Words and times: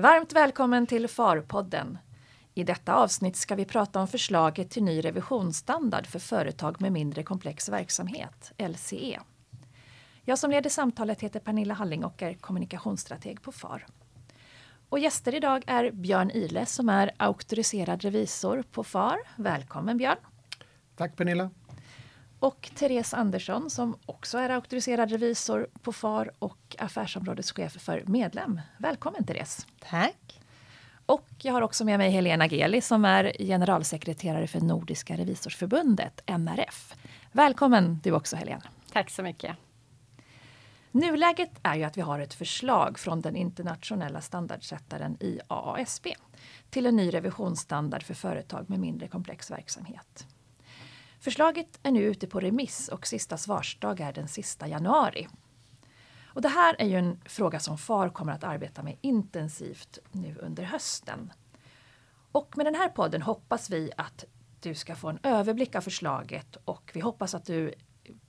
Varmt 0.00 0.32
välkommen 0.32 0.86
till 0.86 1.08
FAR-podden. 1.08 1.98
I 2.54 2.64
detta 2.64 2.94
avsnitt 2.94 3.36
ska 3.36 3.54
vi 3.54 3.64
prata 3.64 4.00
om 4.00 4.08
förslaget 4.08 4.70
till 4.70 4.82
ny 4.82 5.00
revisionsstandard 5.00 6.06
för 6.06 6.18
företag 6.18 6.80
med 6.80 6.92
mindre 6.92 7.22
komplex 7.22 7.68
verksamhet, 7.68 8.52
LCE. 8.58 9.20
Jag 10.24 10.38
som 10.38 10.50
leder 10.50 10.70
samtalet 10.70 11.20
heter 11.20 11.40
Pernilla 11.40 11.74
Halling 11.74 12.04
och 12.04 12.22
är 12.22 12.34
kommunikationsstrateg 12.34 13.42
på 13.42 13.52
FAR. 13.52 13.86
Och 14.88 14.98
gäster 14.98 15.34
idag 15.34 15.64
är 15.66 15.90
Björn 15.90 16.30
Ile 16.30 16.66
som 16.66 16.88
är 16.88 17.10
auktoriserad 17.16 18.02
revisor 18.02 18.62
på 18.62 18.84
FAR. 18.84 19.18
Välkommen 19.36 19.96
Björn! 19.96 20.18
Tack 20.96 21.16
Pernilla! 21.16 21.50
Och 22.40 22.70
Therese 22.74 23.14
Andersson 23.14 23.70
som 23.70 23.96
också 24.06 24.38
är 24.38 24.50
auktoriserad 24.50 25.10
revisor 25.10 25.68
på 25.82 25.92
FAR 25.92 26.30
och 26.38 26.76
affärsområdeschef 26.78 27.72
för 27.72 28.04
Medlem. 28.06 28.60
Välkommen 28.78 29.24
Therese! 29.24 29.66
Tack! 29.80 30.40
Och 31.06 31.28
jag 31.38 31.52
har 31.52 31.62
också 31.62 31.84
med 31.84 31.98
mig 31.98 32.10
Helena 32.10 32.46
Geli 32.48 32.80
som 32.80 33.04
är 33.04 33.32
generalsekreterare 33.38 34.46
för 34.46 34.60
Nordiska 34.60 35.16
revisorsförbundet, 35.16 36.22
NRF. 36.26 36.94
Välkommen 37.32 38.00
du 38.02 38.12
också 38.12 38.36
Helena! 38.36 38.62
Tack 38.92 39.10
så 39.10 39.22
mycket! 39.22 39.56
Nuläget 40.90 41.50
är 41.62 41.74
ju 41.74 41.84
att 41.84 41.96
vi 41.96 42.00
har 42.00 42.18
ett 42.20 42.34
förslag 42.34 42.98
från 42.98 43.20
den 43.20 43.36
internationella 43.36 44.20
standardsättaren 44.20 45.16
IAASB 45.20 46.06
till 46.70 46.86
en 46.86 46.96
ny 46.96 47.10
revisionsstandard 47.14 48.02
för 48.02 48.14
företag 48.14 48.70
med 48.70 48.80
mindre 48.80 49.08
komplex 49.08 49.50
verksamhet. 49.50 50.26
Förslaget 51.20 51.78
är 51.82 51.90
nu 51.90 52.02
ute 52.02 52.26
på 52.26 52.40
remiss 52.40 52.88
och 52.88 53.06
sista 53.06 53.36
svarsdag 53.36 54.00
är 54.00 54.12
den 54.12 54.28
sista 54.28 54.68
januari. 54.68 55.28
Och 56.24 56.42
det 56.42 56.48
här 56.48 56.76
är 56.78 56.86
ju 56.86 56.96
en 56.96 57.20
fråga 57.24 57.60
som 57.60 57.78
FAR 57.78 58.08
kommer 58.08 58.32
att 58.32 58.44
arbeta 58.44 58.82
med 58.82 58.96
intensivt 59.00 59.98
nu 60.12 60.36
under 60.40 60.62
hösten. 60.62 61.32
Och 62.32 62.56
med 62.56 62.66
den 62.66 62.74
här 62.74 62.88
podden 62.88 63.22
hoppas 63.22 63.70
vi 63.70 63.90
att 63.96 64.24
du 64.60 64.74
ska 64.74 64.94
få 64.94 65.08
en 65.08 65.18
överblick 65.22 65.74
av 65.74 65.80
förslaget 65.80 66.56
och 66.64 66.90
vi 66.94 67.00
hoppas 67.00 67.34
att 67.34 67.44
du 67.44 67.74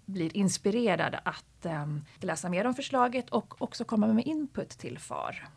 blir 0.06 0.38
inspirerad 0.38 1.16
att 1.26 1.66
um, 1.66 2.06
läsa 2.20 2.50
mer 2.50 2.68
om 2.68 2.74
förslaget 2.74 3.30
och 3.30 3.62
också 3.62 3.84
komma 3.84 4.08
med 4.08 4.26
input 4.28 4.70
till 4.70 5.00
FAR. 5.00 5.50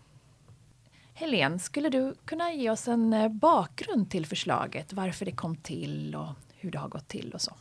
Helene, 1.15 1.59
skulle 1.59 1.89
du 1.89 2.15
kunna 2.25 2.53
ge 2.53 2.71
oss 2.71 2.89
en 2.89 3.13
eh, 3.13 3.29
bakgrund 3.29 4.11
till 4.11 4.27
förslaget, 4.27 4.93
varför 4.93 5.25
det 5.25 5.33
kom 5.33 5.57
till 5.57 6.15
och 6.17 6.35
hur 6.65 6.71
det 6.71 6.79
har 6.79 6.89
gått 6.89 7.09
till 7.09 7.33
och 7.35 7.41
så? 7.41 7.53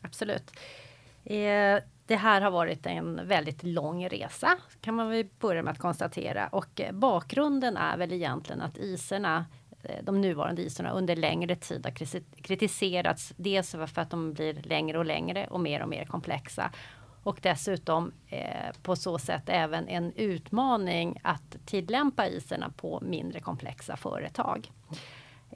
Absolut. 0.00 0.52
Eh, 1.24 1.78
det 2.06 2.16
här 2.16 2.40
har 2.40 2.50
varit 2.50 2.86
en 2.86 3.28
väldigt 3.28 3.62
lång 3.62 4.08
resa 4.08 4.56
kan 4.80 4.94
man 4.94 5.10
väl 5.10 5.26
börja 5.40 5.62
med 5.62 5.72
att 5.72 5.78
konstatera 5.78 6.48
och 6.48 6.80
eh, 6.80 6.92
bakgrunden 6.92 7.76
är 7.76 7.96
väl 7.96 8.12
egentligen 8.12 8.60
att 8.60 8.78
iserna 8.78 9.46
eh, 9.82 10.04
de 10.04 10.20
nuvarande 10.20 10.62
isarna 10.62 10.90
under 10.90 11.16
längre 11.16 11.56
tid 11.56 11.86
har 11.86 12.20
kritiserats. 12.42 13.32
Dels 13.36 13.70
för 13.70 13.98
att 13.98 14.10
de 14.10 14.32
blir 14.32 14.54
längre 14.54 14.98
och 14.98 15.04
längre 15.04 15.46
och 15.46 15.60
mer 15.60 15.82
och 15.82 15.88
mer 15.88 16.04
komplexa. 16.04 16.70
Och 17.22 17.38
dessutom 17.42 18.12
eh, 18.28 18.72
på 18.82 18.96
så 18.96 19.18
sätt 19.18 19.42
även 19.46 19.88
en 19.88 20.12
utmaning 20.12 21.20
att 21.22 21.56
tillämpa 21.66 22.28
iserna 22.28 22.72
på 22.76 23.00
mindre 23.02 23.40
komplexa 23.40 23.96
företag. 23.96 24.70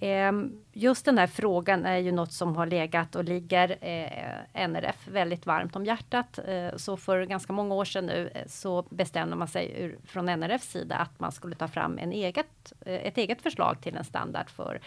Ehm, 0.01 0.63
just 0.73 1.05
den 1.05 1.19
här 1.19 1.27
frågan 1.27 1.87
är 1.87 1.97
ju 1.97 2.13
något 2.13 2.33
som 2.33 2.57
har 2.57 2.67
legat 2.67 3.17
och 3.17 3.25
ligger 3.25 3.77
eh, 3.81 4.67
NRF 4.69 5.09
väldigt 5.09 5.47
varmt 5.47 5.77
om 5.77 5.85
hjärtat. 5.85 6.39
Eh, 6.47 6.77
så 6.77 6.97
för 6.97 7.23
ganska 7.23 7.53
många 7.53 7.75
år 7.75 7.85
sedan 7.85 8.07
nu 8.07 8.31
eh, 8.35 8.47
så 8.47 8.83
bestämde 8.91 9.37
man 9.37 9.49
sig 9.49 9.97
från 10.05 10.27
NRFs 10.27 10.71
sida 10.71 10.97
att 10.97 11.21
man 11.21 11.33
skulle 11.33 11.55
ta 11.57 11.69
fram 11.69 11.99
en 11.99 12.13
eget, 12.13 12.73
ett 12.81 13.19
eget 13.19 13.43
förslag 13.43 13.81
till 13.83 13.97
en 13.97 14.05
standard 14.05 14.51
för 14.51 14.81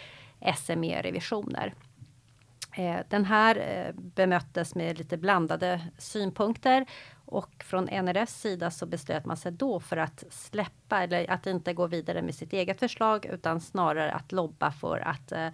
SME-revisioner. 0.58 1.74
Den 3.10 3.26
här 3.26 3.92
bemöttes 3.94 4.76
med 4.76 4.98
lite 4.98 5.18
blandade 5.18 5.82
synpunkter 5.98 6.86
och 7.32 7.64
från 7.64 7.86
NRS 7.86 8.30
sida 8.30 8.72
så 8.72 8.86
beslöt 8.86 9.26
man 9.26 9.38
sig 9.38 9.52
då 9.52 9.80
för 9.80 9.98
att 9.98 10.24
släppa 10.30 11.04
eller 11.04 11.32
att 11.32 11.48
inte 11.48 11.74
gå 11.74 11.88
vidare 11.88 12.22
med 12.22 12.36
sitt 12.36 12.54
eget 12.54 12.80
förslag 12.80 13.26
utan 13.26 13.62
snarare 13.62 14.12
att 14.12 14.32
lobba 14.32 14.72
för 14.72 15.00
att 15.00 15.32
eh, 15.32 15.48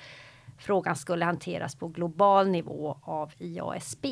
frågan 0.57 0.95
skulle 0.95 1.25
hanteras 1.25 1.75
på 1.75 1.87
global 1.87 2.47
nivå 2.47 2.97
av 3.01 3.31
IASB. 3.37 4.05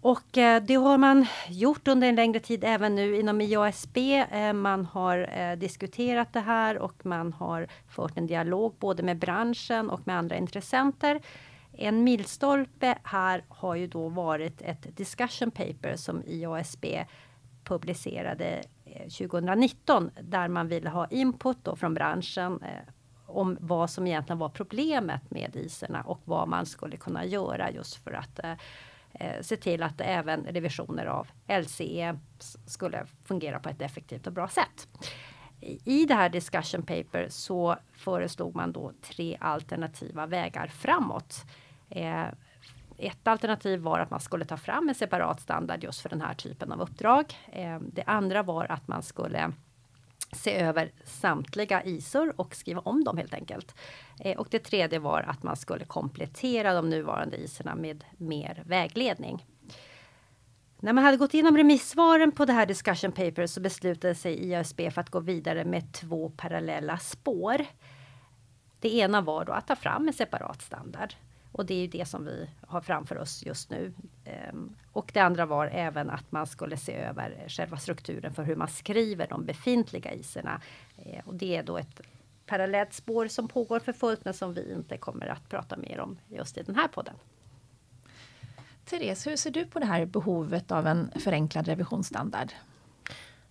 Och 0.00 0.38
eh, 0.38 0.62
det 0.62 0.74
har 0.74 0.98
man 0.98 1.26
gjort 1.48 1.88
under 1.88 2.08
en 2.08 2.14
längre 2.14 2.40
tid 2.40 2.64
även 2.64 2.94
nu 2.94 3.20
inom 3.20 3.40
IASB. 3.40 3.96
Eh, 4.30 4.52
man 4.52 4.86
har 4.86 5.38
eh, 5.38 5.56
diskuterat 5.56 6.32
det 6.32 6.40
här 6.40 6.78
och 6.78 7.06
man 7.06 7.32
har 7.32 7.66
fört 7.88 8.18
en 8.18 8.26
dialog 8.26 8.74
både 8.78 9.02
med 9.02 9.18
branschen 9.18 9.90
och 9.90 10.00
med 10.04 10.18
andra 10.18 10.36
intressenter. 10.36 11.20
En 11.78 12.04
milstolpe 12.04 12.98
här 13.02 13.44
har 13.48 13.74
ju 13.74 13.86
då 13.86 14.08
varit 14.08 14.62
ett 14.62 14.96
discussion 14.96 15.50
paper 15.50 15.96
som 15.96 16.22
IASB 16.26 16.84
publicerade 17.64 18.62
eh, 18.84 19.02
2019 19.02 20.10
där 20.20 20.48
man 20.48 20.68
ville 20.68 20.88
ha 20.90 21.06
input 21.06 21.64
då 21.64 21.76
från 21.76 21.94
branschen 21.94 22.62
eh, 22.62 22.92
om 23.26 23.58
vad 23.60 23.90
som 23.90 24.06
egentligen 24.06 24.38
var 24.38 24.48
problemet 24.48 25.30
med 25.30 25.56
iserna 25.56 26.02
och 26.02 26.20
vad 26.24 26.48
man 26.48 26.66
skulle 26.66 26.96
kunna 26.96 27.24
göra 27.24 27.70
just 27.70 28.04
för 28.04 28.12
att 28.12 28.38
eh, 28.38 28.52
eh 29.12 29.42
se 29.42 29.56
till 29.56 29.82
att 29.82 30.00
även 30.00 30.44
revisioner 30.44 31.06
av 31.06 31.28
LCE 31.48 32.18
skulle 32.66 33.06
fungera 33.24 33.60
på 33.60 33.68
ett 33.68 33.82
effektivt 33.82 34.26
och 34.26 34.32
bra 34.32 34.48
sätt. 34.48 34.88
I 35.84 36.06
det 36.06 36.14
här 36.14 36.28
discussion 36.28 36.82
paper 36.82 37.26
så 37.30 37.76
föreslog 37.92 38.54
man 38.54 38.72
då 38.72 38.92
tre 39.02 39.36
alternativa 39.40 40.26
vägar 40.26 40.66
framåt. 40.66 41.44
Eh, 41.90 42.26
ett 42.98 43.28
alternativ 43.28 43.80
var 43.80 43.98
att 43.98 44.10
man 44.10 44.20
skulle 44.20 44.44
ta 44.44 44.56
fram 44.56 44.88
en 44.88 44.94
separat 44.94 45.40
standard 45.40 45.84
just 45.84 46.00
för 46.00 46.08
den 46.08 46.20
här 46.20 46.34
typen 46.34 46.72
av 46.72 46.80
uppdrag. 46.80 47.34
Eh, 47.52 47.78
det 47.80 48.02
andra 48.02 48.42
var 48.42 48.72
att 48.72 48.88
man 48.88 49.02
skulle 49.02 49.52
se 50.32 50.56
över 50.56 50.92
samtliga 51.04 51.84
ISOR 51.84 52.40
och 52.40 52.54
skriva 52.54 52.80
om 52.80 53.04
dem 53.04 53.16
helt 53.16 53.34
enkelt. 53.34 53.74
Eh, 54.20 54.38
och 54.38 54.48
det 54.50 54.58
tredje 54.58 54.98
var 54.98 55.22
att 55.22 55.42
man 55.42 55.56
skulle 55.56 55.84
komplettera 55.84 56.74
de 56.74 56.90
nuvarande 56.90 57.36
ISORna 57.36 57.74
med 57.74 58.04
mer 58.16 58.62
vägledning. 58.66 59.46
När 60.80 60.92
man 60.92 61.04
hade 61.04 61.16
gått 61.16 61.34
igenom 61.34 61.56
remissvaren 61.56 62.32
på 62.32 62.44
det 62.44 62.52
här 62.52 62.66
discussion 62.66 63.12
paper 63.12 63.46
så 63.46 63.60
beslutade 63.60 64.14
sig 64.14 64.48
IASB 64.48 64.80
för 64.90 65.00
att 65.00 65.10
gå 65.10 65.20
vidare 65.20 65.64
med 65.64 65.92
två 65.92 66.30
parallella 66.36 66.98
spår. 66.98 67.64
Det 68.80 68.94
ena 68.94 69.20
var 69.20 69.44
då 69.44 69.52
att 69.52 69.66
ta 69.66 69.76
fram 69.76 70.08
en 70.08 70.14
separat 70.14 70.62
standard 70.62 71.14
och 71.56 71.66
det 71.66 71.74
är 71.74 71.80
ju 71.80 71.86
det 71.86 72.08
som 72.08 72.24
vi 72.24 72.48
har 72.66 72.80
framför 72.80 73.18
oss 73.18 73.46
just 73.46 73.70
nu. 73.70 73.92
Ehm, 74.24 74.76
och 74.92 75.10
det 75.14 75.20
andra 75.20 75.46
var 75.46 75.66
även 75.66 76.10
att 76.10 76.32
man 76.32 76.46
skulle 76.46 76.76
se 76.76 76.94
över 76.94 77.44
själva 77.48 77.76
strukturen 77.76 78.34
för 78.34 78.42
hur 78.42 78.56
man 78.56 78.68
skriver 78.68 79.26
de 79.26 79.44
befintliga 79.44 80.12
iserna. 80.12 80.60
Ehm, 81.04 81.22
och 81.24 81.34
det 81.34 81.56
är 81.56 81.62
då 81.62 81.78
ett 81.78 82.00
parallellt 82.46 82.92
spår 82.92 83.28
som 83.28 83.48
pågår 83.48 83.80
för 83.80 83.92
fullt 83.92 84.24
men 84.24 84.34
som 84.34 84.54
vi 84.54 84.72
inte 84.72 84.96
kommer 84.96 85.26
att 85.26 85.48
prata 85.48 85.76
mer 85.76 86.00
om 86.00 86.18
just 86.28 86.58
i 86.58 86.62
den 86.62 86.74
här 86.74 86.88
podden. 86.88 87.14
Therese, 88.84 89.26
hur 89.26 89.36
ser 89.36 89.50
du 89.50 89.66
på 89.66 89.78
det 89.78 89.86
här 89.86 90.06
behovet 90.06 90.72
av 90.72 90.86
en 90.86 91.10
förenklad 91.20 91.68
revisionsstandard? 91.68 92.52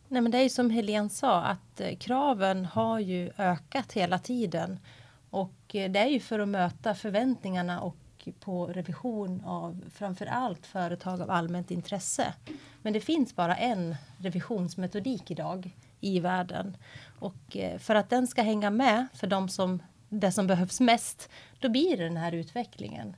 Nej, 0.07 0.21
men 0.21 0.31
det 0.31 0.37
är 0.37 0.43
ju 0.43 0.49
som 0.49 0.69
Helene 0.69 1.09
sa 1.09 1.41
att 1.41 1.81
eh, 1.81 1.97
kraven 1.97 2.65
har 2.65 2.99
ju 2.99 3.31
ökat 3.37 3.93
hela 3.93 4.19
tiden. 4.19 4.79
Och 5.35 5.75
eh, 5.75 5.91
det 5.91 5.99
är 5.99 6.07
ju 6.07 6.19
för 6.19 6.39
att 6.39 6.47
möta 6.47 6.95
förväntningarna 6.95 7.81
och 7.81 7.97
på 8.39 8.67
revision 8.67 9.41
av 9.45 9.83
framför 9.93 10.25
allt 10.25 10.65
företag 10.65 11.21
av 11.21 11.31
allmänt 11.31 11.71
intresse. 11.71 12.33
Men 12.81 12.93
det 12.93 12.99
finns 12.99 13.35
bara 13.35 13.55
en 13.55 13.95
revisionsmetodik 14.17 15.31
idag 15.31 15.75
i 16.01 16.19
världen. 16.19 16.77
Och 17.19 17.57
eh, 17.57 17.77
för 17.79 17.95
att 17.95 18.09
den 18.09 18.27
ska 18.27 18.41
hänga 18.41 18.69
med 18.69 19.07
för 19.13 19.27
de 19.27 19.49
som, 19.49 19.81
det 20.09 20.31
som 20.31 20.47
behövs 20.47 20.79
mest, 20.79 21.29
då 21.59 21.69
blir 21.69 21.97
det 21.97 22.03
den 22.03 22.17
här 22.17 22.31
utvecklingen. 22.31 23.15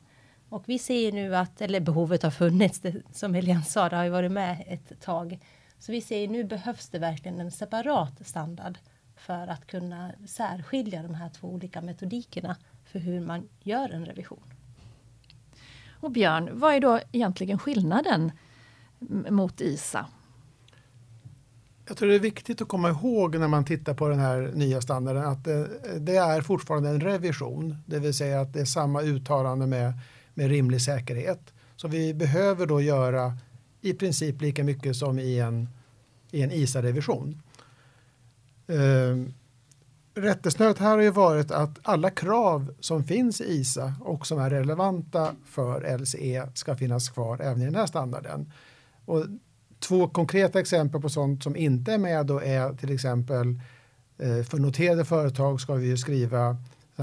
Och 0.50 0.64
vi 0.66 0.80
ser 0.80 1.12
nu 1.12 1.36
att, 1.36 1.62
eller 1.62 1.80
behovet 1.80 2.24
har 2.24 2.32
funnits, 2.32 2.80
det, 2.80 2.96
som 3.14 3.34
Helene 3.34 3.64
sa, 3.64 3.90
det 3.90 3.96
har 3.96 4.04
ju 4.04 4.10
varit 4.10 4.32
med 4.32 4.64
ett 4.68 5.02
tag. 5.02 5.40
Så 5.80 5.92
vi 5.92 6.02
ser 6.02 6.28
nu 6.28 6.44
behövs 6.44 6.90
det 6.90 7.00
verkligen 7.00 7.40
en 7.40 7.52
separat 7.52 8.28
standard 8.28 8.78
för 9.18 9.48
att 9.48 9.68
kunna 9.68 10.12
särskilja 10.28 11.04
de 11.04 11.16
här 11.16 11.30
två 11.30 11.48
olika 11.48 11.82
metodikerna 11.82 12.56
för 12.86 13.00
hur 13.00 13.22
man 13.22 13.48
gör 13.64 13.90
en 13.90 14.06
revision. 14.06 14.44
Och 16.00 16.12
Björn, 16.12 16.50
vad 16.54 16.74
är 16.74 16.80
då 16.80 17.00
egentligen 17.12 17.60
skillnaden 17.60 18.32
mot 19.30 19.62
ISA? 19.62 20.06
Jag 21.88 21.98
tror 21.98 22.10
det 22.10 22.16
är 22.16 22.20
viktigt 22.20 22.62
att 22.62 22.68
komma 22.68 22.90
ihåg 22.90 23.40
när 23.40 23.48
man 23.48 23.66
tittar 23.66 23.94
på 23.94 24.08
den 24.08 24.20
här 24.20 24.52
nya 24.54 24.82
standarden 24.82 25.26
att 25.26 25.44
det, 25.44 25.68
det 26.00 26.16
är 26.16 26.42
fortfarande 26.42 26.90
en 26.90 27.02
revision, 27.02 27.76
det 27.86 28.00
vill 28.00 28.14
säga 28.14 28.42
att 28.42 28.54
det 28.54 28.60
är 28.62 28.66
samma 28.66 29.02
uttalande 29.02 29.68
med, 29.68 29.94
med 30.34 30.48
rimlig 30.48 30.82
säkerhet. 30.82 31.54
Så 31.76 31.88
vi 31.88 32.14
behöver 32.14 32.66
då 32.66 32.82
göra 32.82 33.38
i 33.82 33.94
princip 33.94 34.42
lika 34.42 34.64
mycket 34.64 34.96
som 34.96 35.20
i 35.20 35.40
en, 35.40 35.70
i 36.32 36.42
en 36.42 36.52
ISA-revision. 36.52 37.42
Ehm, 38.68 39.34
rättesnöret 40.16 40.78
här 40.78 40.96
har 40.96 41.02
ju 41.02 41.12
varit 41.12 41.52
att 41.52 41.80
alla 41.84 42.10
krav 42.10 42.74
som 42.80 43.04
finns 43.04 43.42
i 43.42 43.44
ISA 43.44 43.94
och 44.02 44.28
som 44.28 44.40
är 44.40 44.50
relevanta 44.50 45.36
för 45.46 45.98
LCE 45.98 46.50
ska 46.54 46.76
finnas 46.76 47.10
kvar 47.10 47.42
även 47.42 47.62
i 47.62 47.66
den 47.66 47.76
här 47.76 47.86
standarden. 47.86 48.52
Och 49.06 49.26
två 49.80 50.08
konkreta 50.08 50.60
exempel 50.60 51.02
på 51.02 51.10
sånt 51.10 51.44
som 51.44 51.56
inte 51.56 51.94
är 51.94 51.98
med 51.98 52.26
då 52.26 52.42
är 52.42 52.74
till 52.74 52.94
exempel 52.94 53.60
eh, 54.18 54.44
för 54.44 54.58
noterade 54.58 55.06
företag 55.06 55.62
ska 55.62 55.74
vi 55.74 55.88
ju 55.88 55.98
skriva 55.98 56.58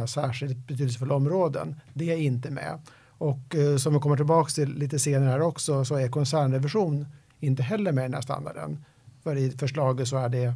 särskilt 0.07 0.67
betydelsefulla 0.67 1.15
områden. 1.15 1.81
Det 1.93 2.13
är 2.13 2.17
inte 2.17 2.51
med. 2.51 2.79
Och 3.09 3.55
eh, 3.55 3.77
som 3.77 3.95
vi 3.95 4.01
kommer 4.01 4.17
tillbaka 4.17 4.51
till 4.51 4.75
lite 4.75 4.99
senare 4.99 5.31
här 5.31 5.41
också 5.41 5.85
så 5.85 5.95
är 5.97 6.09
koncernrevision 6.09 7.07
inte 7.41 7.63
heller 7.63 7.93
med 7.93 8.03
i 8.03 8.05
den 8.05 8.15
här 8.15 8.21
standarden. 8.21 8.85
För 9.23 9.37
i 9.37 9.51
förslaget 9.51 10.09
så 10.09 10.17
är 10.17 10.29
det, 10.29 10.55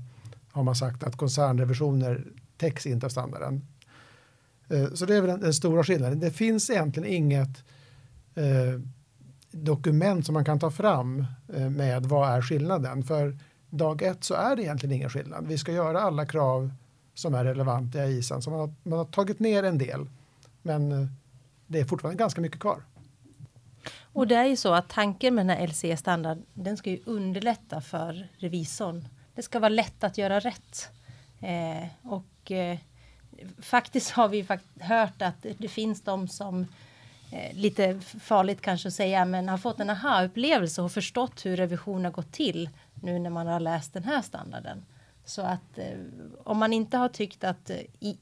har 0.59 0.65
man 0.65 0.75
sagt 0.75 1.03
att 1.03 1.17
koncernrevisioner 1.17 2.25
täcks 2.57 2.87
inte 2.87 3.07
av 3.07 3.11
standarden. 3.11 3.67
Eh, 4.69 4.93
så 4.95 5.07
det 5.07 5.17
är 5.17 5.21
väl 5.21 5.41
den, 5.41 5.55
stora 5.55 5.85
skillnaden. 5.85 6.21
Det 6.21 6.31
finns 6.31 6.71
egentligen 6.71 7.09
inget 7.09 7.65
eh, 8.35 8.81
dokument 9.51 10.27
som 10.27 10.33
man 10.33 10.45
kan 10.45 10.59
ta 10.59 10.71
fram 10.71 11.27
eh, 11.55 11.71
med 11.71 12.07
vad 12.07 12.29
är 12.29 12.43
skillnaden. 12.43 13.03
För 13.03 13.39
dag 13.71 14.03
ett 14.03 14.25
så 14.25 14.35
är 14.35 14.57
det 14.57 14.63
egentligen 14.63 14.95
ingen 14.95 15.11
skillnad. 15.11 15.47
Vi 15.47 15.59
ska 15.59 15.73
göra 15.73 16.01
alla 16.01 16.27
krav 16.27 16.71
som 17.15 17.35
är 17.35 17.45
relevanta 17.45 18.07
i 18.07 18.19
ISAN. 18.19 18.43
Så 18.43 18.51
man 18.51 18.61
har, 18.61 18.75
man 18.83 18.99
har 18.99 19.07
tagit 19.07 19.39
ner 19.39 19.63
en 19.63 19.79
del. 19.79 20.09
Men 20.63 20.93
eh, 20.93 21.09
det 21.67 21.81
är 21.81 21.85
fortfarande 21.85 22.19
ganska 22.19 22.41
mycket 22.41 22.61
kvar. 22.61 22.83
Och 24.13 24.27
det 24.27 24.35
är 24.35 24.47
ju 24.47 24.57
så 24.57 24.75
att 24.75 24.89
tanken 24.89 25.35
med 25.35 25.47
den 25.47 25.57
här 25.57 25.67
LCE-standard, 25.67 26.39
den 26.55 26.77
ska 26.77 26.91
ju 26.91 27.01
underlätta 27.05 27.81
för 27.81 28.29
revisorn. 28.39 29.09
Det 29.38 29.43
ska 29.43 29.58
vara 29.58 29.69
lätt 29.69 30.05
att 30.05 30.19
göra 30.19 30.40
rätt. 30.40 30.88
Eh, 31.40 31.88
och 32.02 32.50
eh, 32.50 32.79
faktiskt 33.62 34.11
har 34.11 34.29
vi 34.29 34.44
fakt 34.44 34.64
hört 34.81 35.23
att 35.23 35.46
det 35.58 35.69
finns 35.69 36.00
de 36.00 36.29
som 36.29 36.67
eh, 37.32 37.56
lite 37.56 38.00
farligt 38.00 38.61
kanske 38.61 38.88
att 38.88 38.94
säga, 38.94 39.25
men 39.25 39.49
har 39.49 39.58
fått 39.58 39.81
en 39.81 39.90
aha-upplevelse 39.90 40.82
och 40.82 40.93
förstått 40.93 41.46
hur 41.46 41.56
revision 41.56 42.05
har 42.05 42.12
gått 42.12 42.32
till 42.32 42.70
nu 42.94 43.19
när 43.19 43.31
man 43.31 43.46
har 43.46 43.61
läst 43.61 43.93
den 43.93 44.05
här 44.05 44.23
standarden. 44.23 44.85
Så 45.25 45.43
att 45.43 45.79
eh, 45.79 45.99
om 46.44 46.58
man 46.58 46.73
inte 46.73 46.96
har 46.96 47.08
tyckt 47.08 47.44
att 47.44 47.70
eh, 47.70 47.76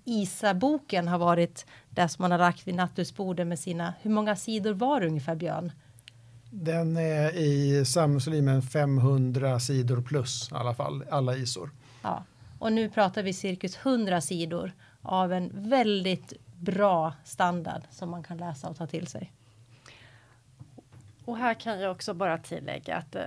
ISA-boken 0.04 1.08
har 1.08 1.18
varit 1.18 1.66
det 1.90 2.08
som 2.08 2.22
man 2.22 2.30
har 2.30 2.38
lagt 2.38 2.68
vid 2.68 2.74
nattduksbordet 2.74 3.46
med 3.46 3.58
sina, 3.58 3.94
hur 4.02 4.10
många 4.10 4.36
sidor 4.36 4.72
var 4.72 5.00
det 5.00 5.06
ungefär 5.06 5.34
Björn? 5.34 5.72
Den 6.62 6.96
är 6.96 7.36
i 7.36 7.84
samlingsvolymen 7.84 8.62
500 8.62 9.60
sidor 9.60 10.02
plus 10.02 10.52
i 10.52 10.54
alla 10.54 10.74
fall, 10.74 11.04
alla 11.10 11.36
ISOR. 11.36 11.70
Ja, 12.02 12.24
och 12.58 12.72
nu 12.72 12.90
pratar 12.90 13.22
vi 13.22 13.32
cirkus 13.32 13.76
100 13.76 14.20
sidor 14.20 14.72
av 15.02 15.32
en 15.32 15.50
väldigt 15.54 16.32
bra 16.56 17.12
standard 17.24 17.82
som 17.90 18.10
man 18.10 18.22
kan 18.22 18.36
läsa 18.36 18.68
och 18.68 18.76
ta 18.76 18.86
till 18.86 19.06
sig. 19.06 19.32
Och 21.24 21.36
här 21.36 21.54
kan 21.54 21.80
jag 21.80 21.92
också 21.92 22.14
bara 22.14 22.38
tillägga 22.38 22.96
att 22.96 23.14
eh, 23.14 23.22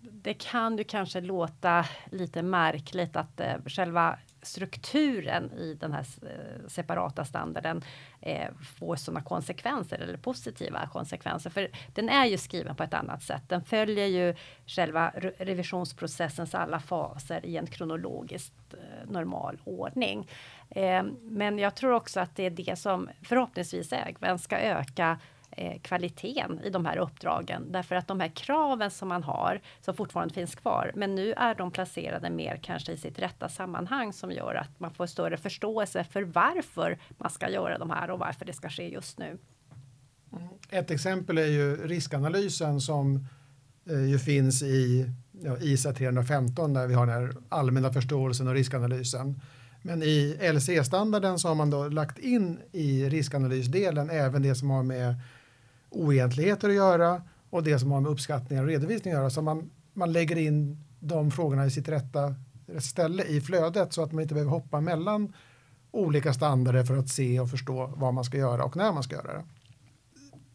det 0.00 0.34
kan 0.34 0.78
ju 0.78 0.84
kanske 0.84 1.20
låta 1.20 1.86
lite 2.12 2.42
märkligt 2.42 3.16
att 3.16 3.40
eh, 3.40 3.54
själva 3.66 4.18
strukturen 4.44 5.52
i 5.52 5.74
den 5.74 5.92
här 5.92 6.06
eh, 6.22 6.68
separata 6.68 7.24
standarden 7.24 7.82
eh, 8.20 8.48
får 8.78 8.96
sådana 8.96 9.22
konsekvenser 9.22 9.98
eller 9.98 10.16
positiva 10.16 10.86
konsekvenser. 10.86 11.50
För 11.50 11.68
den 11.94 12.08
är 12.08 12.26
ju 12.26 12.38
skriven 12.38 12.76
på 12.76 12.82
ett 12.82 12.94
annat 12.94 13.22
sätt. 13.22 13.42
Den 13.48 13.64
följer 13.64 14.06
ju 14.06 14.34
själva 14.66 15.12
revisionsprocessens 15.38 16.54
alla 16.54 16.80
faser 16.80 17.46
i 17.46 17.56
en 17.56 17.66
kronologiskt 17.66 18.74
eh, 18.74 19.10
normal 19.10 19.58
ordning. 19.64 20.28
Eh, 20.70 21.02
men 21.22 21.58
jag 21.58 21.74
tror 21.74 21.92
också 21.92 22.20
att 22.20 22.36
det 22.36 22.46
är 22.46 22.50
det 22.50 22.78
som 22.78 23.08
förhoppningsvis 23.22 23.92
även 23.92 24.38
ska 24.38 24.58
öka 24.58 25.18
eh, 25.56 25.80
kvaliteten 25.80 26.60
i 26.64 26.70
de 26.70 26.86
här 26.86 26.96
uppdragen. 26.96 27.72
Därför 27.72 27.94
att 27.94 28.08
de 28.08 28.20
här 28.20 28.28
kraven 28.28 28.90
som 28.90 29.08
man 29.08 29.22
har, 29.22 29.60
som 29.80 29.94
fortfarande 29.94 30.34
finns 30.34 30.54
kvar, 30.54 30.92
men 30.94 31.14
nu 31.14 31.32
är 31.32 31.54
de 31.54 31.70
placerade 31.70 32.30
mer 32.30 32.60
kanske 32.62 32.92
i 32.92 32.96
sitt 32.96 33.18
rätta 33.18 33.48
sammanhang 33.48 34.12
som 34.12 34.32
gör 34.32 34.54
att 34.54 34.80
man 34.80 34.90
får 34.90 35.06
större 35.06 35.36
förståelse 35.36 36.04
för 36.04 36.22
varför 36.22 36.98
man 37.18 37.30
ska 37.30 37.50
göra 37.50 37.78
de 37.78 37.90
här 37.90 38.10
och 38.10 38.18
varför 38.18 38.44
det 38.44 38.52
ska 38.52 38.68
ske 38.68 38.88
just 38.88 39.18
nu. 39.18 39.38
Mm. 40.32 40.48
Ett 40.70 40.90
exempel 40.90 41.38
är 41.38 41.46
ju 41.46 41.86
riskanalysen 41.86 42.80
som 42.80 43.26
eh, 43.90 44.04
ju 44.04 44.18
finns 44.18 44.62
i 44.62 45.10
ja, 45.42 45.58
ISA 45.60 45.92
315 45.92 46.74
där 46.74 46.86
vi 46.86 46.94
har 46.94 47.06
den 47.06 47.14
här 47.14 47.36
allmänna 47.48 47.92
förståelsen 47.92 48.48
och 48.48 48.54
riskanalysen. 48.54 49.40
Men 49.82 50.02
i 50.02 50.38
LC-standarden 50.52 51.38
så 51.38 51.48
har 51.48 51.54
man 51.54 51.70
då 51.70 51.88
lagt 51.88 52.18
in 52.18 52.58
i 52.72 53.08
riskanalysdelen 53.08 54.10
även 54.10 54.42
det 54.42 54.54
som 54.54 54.70
har 54.70 54.82
med 54.82 55.14
oegentligheter 55.94 56.68
att 56.68 56.74
göra 56.74 57.22
och 57.50 57.62
det 57.62 57.78
som 57.78 57.90
har 57.92 58.00
med 58.00 58.10
uppskattningar 58.10 58.62
och 58.62 58.68
redovisning 58.68 59.14
att 59.14 59.18
göra. 59.18 59.30
Så 59.30 59.42
man, 59.42 59.70
man 59.92 60.12
lägger 60.12 60.36
in 60.36 60.84
de 61.00 61.30
frågorna 61.30 61.66
i 61.66 61.70
sitt 61.70 61.88
rätta 61.88 62.34
ställe 62.78 63.24
i 63.24 63.40
flödet 63.40 63.92
så 63.92 64.02
att 64.02 64.12
man 64.12 64.22
inte 64.22 64.34
behöver 64.34 64.50
hoppa 64.50 64.80
mellan 64.80 65.32
olika 65.90 66.32
standarder 66.32 66.84
för 66.84 66.96
att 66.96 67.08
se 67.08 67.40
och 67.40 67.50
förstå 67.50 67.92
vad 67.96 68.14
man 68.14 68.24
ska 68.24 68.36
göra 68.36 68.64
och 68.64 68.76
när 68.76 68.92
man 68.92 69.02
ska 69.02 69.16
göra 69.16 69.32
det. 69.32 69.44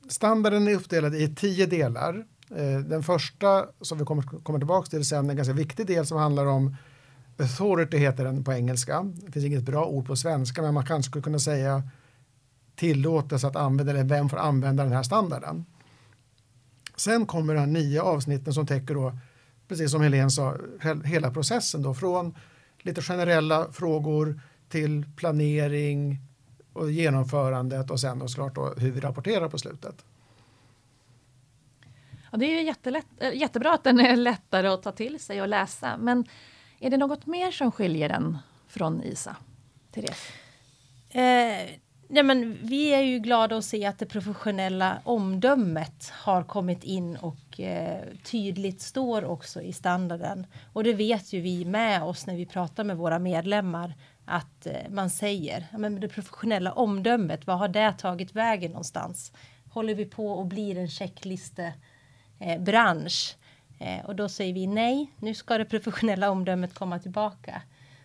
Standarden 0.10 0.68
är 0.68 0.76
uppdelad 0.76 1.16
i 1.16 1.36
tio 1.36 1.66
delar. 1.66 2.26
Eh, 2.56 2.80
den 2.80 3.04
första 3.04 3.66
som 3.82 3.98
vi 3.98 4.06
kommer, 4.06 4.24
kommer 4.24 4.60
tillbaka 4.60 4.90
till 4.90 5.06
sen 5.06 5.26
är 5.26 5.30
en 5.30 5.36
ganska 5.36 5.54
viktig 5.54 5.88
del 5.88 6.06
som 6.06 6.18
handlar 6.18 6.46
om 6.46 6.76
authority 7.38 7.98
heter 7.98 8.24
den 8.24 8.44
på 8.44 8.54
engelska. 8.54 9.04
Det 9.04 9.32
finns 9.32 9.46
inget 9.46 9.64
bra 9.64 9.86
ord 9.86 10.08
på 10.08 10.16
svenska 10.16 10.62
men 10.62 10.74
man 10.74 10.86
kanske 10.86 11.10
skulle 11.10 11.24
kunna 11.24 11.40
säga 11.40 11.84
tillåtelse 12.80 13.48
att 13.48 13.56
använda 13.56 13.92
eller 13.92 14.04
vem 14.04 14.30
får 14.30 14.38
använda 14.38 14.84
den 14.84 14.94
här 14.94 15.04
standarden. 15.04 15.66
Sen 16.96 17.26
kommer 17.26 17.54
de 17.54 17.60
här 17.60 17.68
nio 17.68 18.02
avsnitten 18.02 18.54
som 18.54 18.68
täcker 18.68 18.94
då, 18.96 19.18
precis 19.68 19.92
som 19.92 20.02
Helene 20.02 20.30
sa, 20.30 20.58
hela 21.06 21.32
processen 21.32 21.82
då 21.82 21.94
från 21.94 22.36
lite 22.82 23.02
generella 23.02 23.72
frågor 23.72 24.42
till 24.70 25.06
planering 25.16 26.18
och 26.74 26.92
genomförandet 26.92 27.92
och 27.92 28.00
sen 28.00 28.20
då 28.20 28.28
såklart 28.28 28.56
då 28.56 28.74
hur 28.78 28.92
vi 28.92 29.00
rapporterar 29.00 29.50
på 29.50 29.58
slutet. 29.58 30.06
Ja, 32.32 32.38
det 32.38 32.46
är 32.46 32.60
ju 32.60 32.62
jättelätt, 32.62 33.08
äh, 33.20 33.34
jättebra 33.34 33.74
att 33.74 33.84
den 33.84 34.00
är 34.00 34.16
lättare 34.16 34.68
att 34.68 34.84
ta 34.84 34.92
till 34.92 35.20
sig 35.20 35.42
och 35.42 35.48
läsa. 35.48 35.98
Men 35.98 36.26
är 36.80 36.90
det 36.90 36.98
något 36.98 37.26
mer 37.26 37.52
som 37.52 37.72
skiljer 37.72 38.10
den 38.10 38.38
från 38.68 39.04
ISA? 39.04 39.36
Therese? 39.92 40.32
Eh, 41.10 41.80
Nej, 42.12 42.24
men 42.24 42.58
vi 42.62 42.94
är 42.94 43.02
ju 43.02 43.20
glada 43.20 43.58
att 43.58 43.66
se 43.66 43.86
att 43.86 44.00
det 44.00 44.06
professionella 44.06 45.02
omdömet 45.04 46.12
har 46.14 46.44
kommit 46.44 46.84
in 46.84 47.18
och 47.18 47.60
eh, 47.60 48.04
tydligt 48.24 48.82
står 48.82 49.26
också 49.26 49.62
i 49.62 49.74
standarden. 49.74 50.48
Och 50.74 50.84
det 50.84 50.94
vet 50.94 51.34
ju 51.34 51.42
vi 51.42 51.66
med 51.66 52.04
oss 52.04 52.28
när 52.28 52.36
vi 52.36 52.46
pratar 52.46 52.84
med 52.84 52.98
våra 52.98 53.20
medlemmar 53.20 53.94
att 54.26 54.66
eh, 54.66 54.90
man 54.90 55.10
säger 55.10 55.68
men 55.78 56.00
det 56.00 56.08
professionella 56.08 56.72
omdömet, 56.72 57.48
vad 57.48 57.58
har 57.58 57.68
det 57.68 57.94
tagit 57.94 58.36
vägen 58.36 58.72
någonstans? 58.72 59.32
Håller 59.72 59.96
vi 59.96 60.06
på 60.06 60.32
och 60.32 60.46
blir 60.46 60.78
en 60.78 60.90
checklistebransch? 60.90 63.36
Eh, 63.80 64.00
eh, 64.00 64.06
och 64.06 64.16
då 64.16 64.30
säger 64.30 64.54
vi 64.54 64.68
nej, 64.68 65.12
nu 65.18 65.34
ska 65.34 65.58
det 65.58 65.66
professionella 65.66 66.32
omdömet 66.32 66.74
komma 66.74 67.00
tillbaka. 67.00 67.62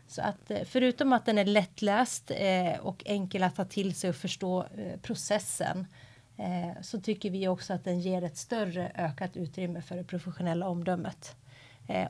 Så 0.07 0.23
att 0.23 0.51
eh, 0.51 0.65
förutom 0.65 1.13
att 1.13 1.27
den 1.27 1.39
är 1.39 1.45
lättläst 1.45 2.31
eh, 2.35 2.81
och 2.81 3.03
enkel 3.07 3.43
att 3.43 3.57
ta 3.57 3.65
till 3.65 3.95
sig 3.95 4.11
och 4.11 4.17
förstå 4.17 4.63
eh, 4.63 5.01
processen 5.03 5.87
så 6.81 7.01
tycker 7.01 7.31
vi 7.31 7.49
också 7.49 7.73
att 7.73 7.85
den 7.85 8.01
ger 8.01 8.25
ett 8.25 8.37
större 8.37 8.93
ökat 8.95 9.37
utrymme 9.37 9.83
för 9.83 9.97
det 9.97 10.05
professionella 10.05 10.69
omdömet. 10.69 11.37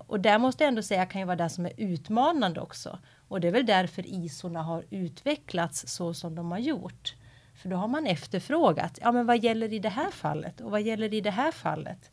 Och 0.07 0.21
där 0.21 0.39
måste 0.39 0.65
jag 0.65 0.69
ändå 0.69 0.83
säga 0.83 1.07
kan 1.07 1.21
ju 1.21 1.27
vara 1.27 1.37
det 1.37 1.49
som 1.49 1.67
är 1.67 1.73
utmanande 1.77 2.61
också. 2.61 2.99
Och 3.29 3.41
det 3.41 3.49
är 3.49 3.53
väl 3.53 3.67
därför 3.67 4.07
ISOna 4.07 4.63
har 4.63 4.85
utvecklats 4.91 5.85
så 5.89 6.15
som 6.15 6.35
de 6.35 6.51
har 6.51 6.59
gjort. 6.59 7.15
För 7.55 7.69
då 7.69 7.77
har 7.77 7.89
man 7.89 8.07
efterfrågat, 8.07 8.99
ja 9.03 9.13
men 9.13 9.27
vad 9.27 9.45
gäller 9.45 9.73
i 9.73 9.79
det 9.79 9.89
här 9.89 10.11
fallet 10.11 10.61
och 10.61 10.71
vad 10.71 10.83
gäller 10.83 11.15
i 11.15 11.21
det 11.21 11.31
här 11.31 11.53
fallet? 11.53 12.11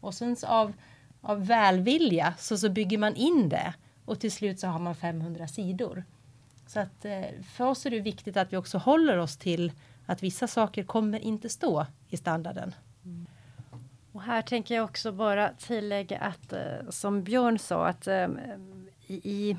Och 0.00 0.14
sen 0.14 0.36
av, 0.46 0.72
av 1.20 1.46
välvilja 1.46 2.34
så, 2.38 2.58
så 2.58 2.68
bygger 2.68 2.98
man 2.98 3.14
in 3.14 3.48
det 3.48 3.74
och 4.04 4.20
till 4.20 4.32
slut 4.32 4.60
så 4.60 4.66
har 4.66 4.78
man 4.78 4.94
500 4.94 5.48
sidor. 5.48 6.04
Så 6.66 6.80
att 6.80 7.04
eh, 7.04 7.24
för 7.52 7.64
oss 7.64 7.86
är 7.86 7.90
det 7.90 8.00
viktigt 8.00 8.36
att 8.36 8.52
vi 8.52 8.56
också 8.56 8.78
håller 8.78 9.18
oss 9.18 9.36
till 9.36 9.72
att 10.06 10.22
vissa 10.22 10.46
saker 10.46 10.84
kommer 10.84 11.18
inte 11.18 11.48
stå 11.48 11.86
i 12.08 12.16
standarden. 12.16 12.74
Mm. 13.04 13.26
Och 14.12 14.22
här 14.22 14.42
tänker 14.42 14.74
jag 14.74 14.84
också 14.84 15.12
bara 15.12 15.48
tillägga 15.48 16.18
att 16.18 16.52
eh, 16.52 16.90
som 16.90 17.22
Björn 17.22 17.58
sa 17.58 17.86
att 17.86 18.06
eh, 18.06 18.28
i, 19.06 19.56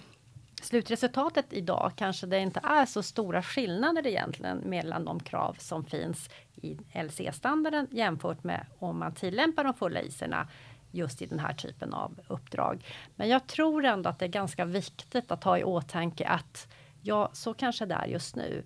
slutresultatet 0.62 1.46
idag 1.50 1.92
kanske 1.96 2.28
det 2.28 2.40
inte 2.40 2.60
är 2.64 2.86
så 2.86 3.04
stora 3.04 3.44
skillnader 3.44 4.08
egentligen 4.08 4.58
mellan 4.58 5.06
de 5.06 5.20
krav 5.20 5.56
som 5.60 5.84
finns 5.84 6.30
i 6.56 6.78
LC-standarden 6.94 7.88
jämfört 7.92 8.44
med 8.44 8.66
om 8.80 9.00
man 9.00 9.14
tillämpar 9.14 9.64
de 9.64 9.74
fulla 9.74 10.02
iserna 10.02 10.48
just 10.96 11.22
i 11.22 11.26
den 11.26 11.40
här 11.40 11.54
typen 11.54 11.94
av 11.94 12.20
uppdrag. 12.28 12.86
Men 13.16 13.30
jag 13.30 13.48
tror 13.48 13.86
ändå 13.86 14.10
att 14.10 14.20
det 14.20 14.26
är 14.26 14.30
ganska 14.30 14.66
viktigt 14.66 15.32
att 15.32 15.44
ha 15.44 15.58
i 15.58 15.64
åtanke 15.64 16.28
att 16.28 16.68
Ja, 17.08 17.30
så 17.34 17.54
kanske 17.54 17.86
det 17.86 17.96
är 17.96 18.06
just 18.06 18.36
nu. 18.36 18.64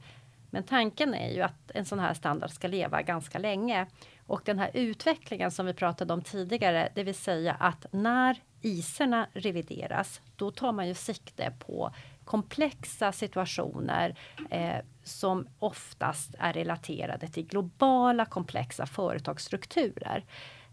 Men 0.50 0.64
tanken 0.64 1.14
är 1.14 1.30
ju 1.30 1.42
att 1.42 1.72
en 1.74 1.86
sån 1.86 2.00
här 2.00 2.14
standard 2.14 2.52
ska 2.52 2.68
leva 2.68 3.02
ganska 3.02 3.40
länge. 3.40 3.88
Och 4.26 4.42
den 4.46 4.60
här 4.60 4.72
utvecklingen 4.74 5.52
som 5.52 5.66
vi 5.66 5.74
pratade 5.74 6.14
om 6.14 6.22
tidigare, 6.22 6.90
det 6.96 7.04
vill 7.04 7.16
säga 7.16 7.54
att 7.54 7.86
när 7.92 8.38
iserna 8.62 9.28
revideras, 9.34 10.22
då 10.36 10.52
tar 10.52 10.72
man 10.72 10.88
ju 10.88 10.94
sikte 10.94 11.54
på 11.60 11.92
komplexa 12.26 13.12
situationer 13.12 14.16
eh, 14.50 14.78
som 15.04 15.48
oftast 15.60 16.36
är 16.40 16.54
relaterade 16.54 17.28
till 17.28 17.46
globala 17.46 18.26
komplexa 18.26 18.86
företagsstrukturer. 18.86 20.26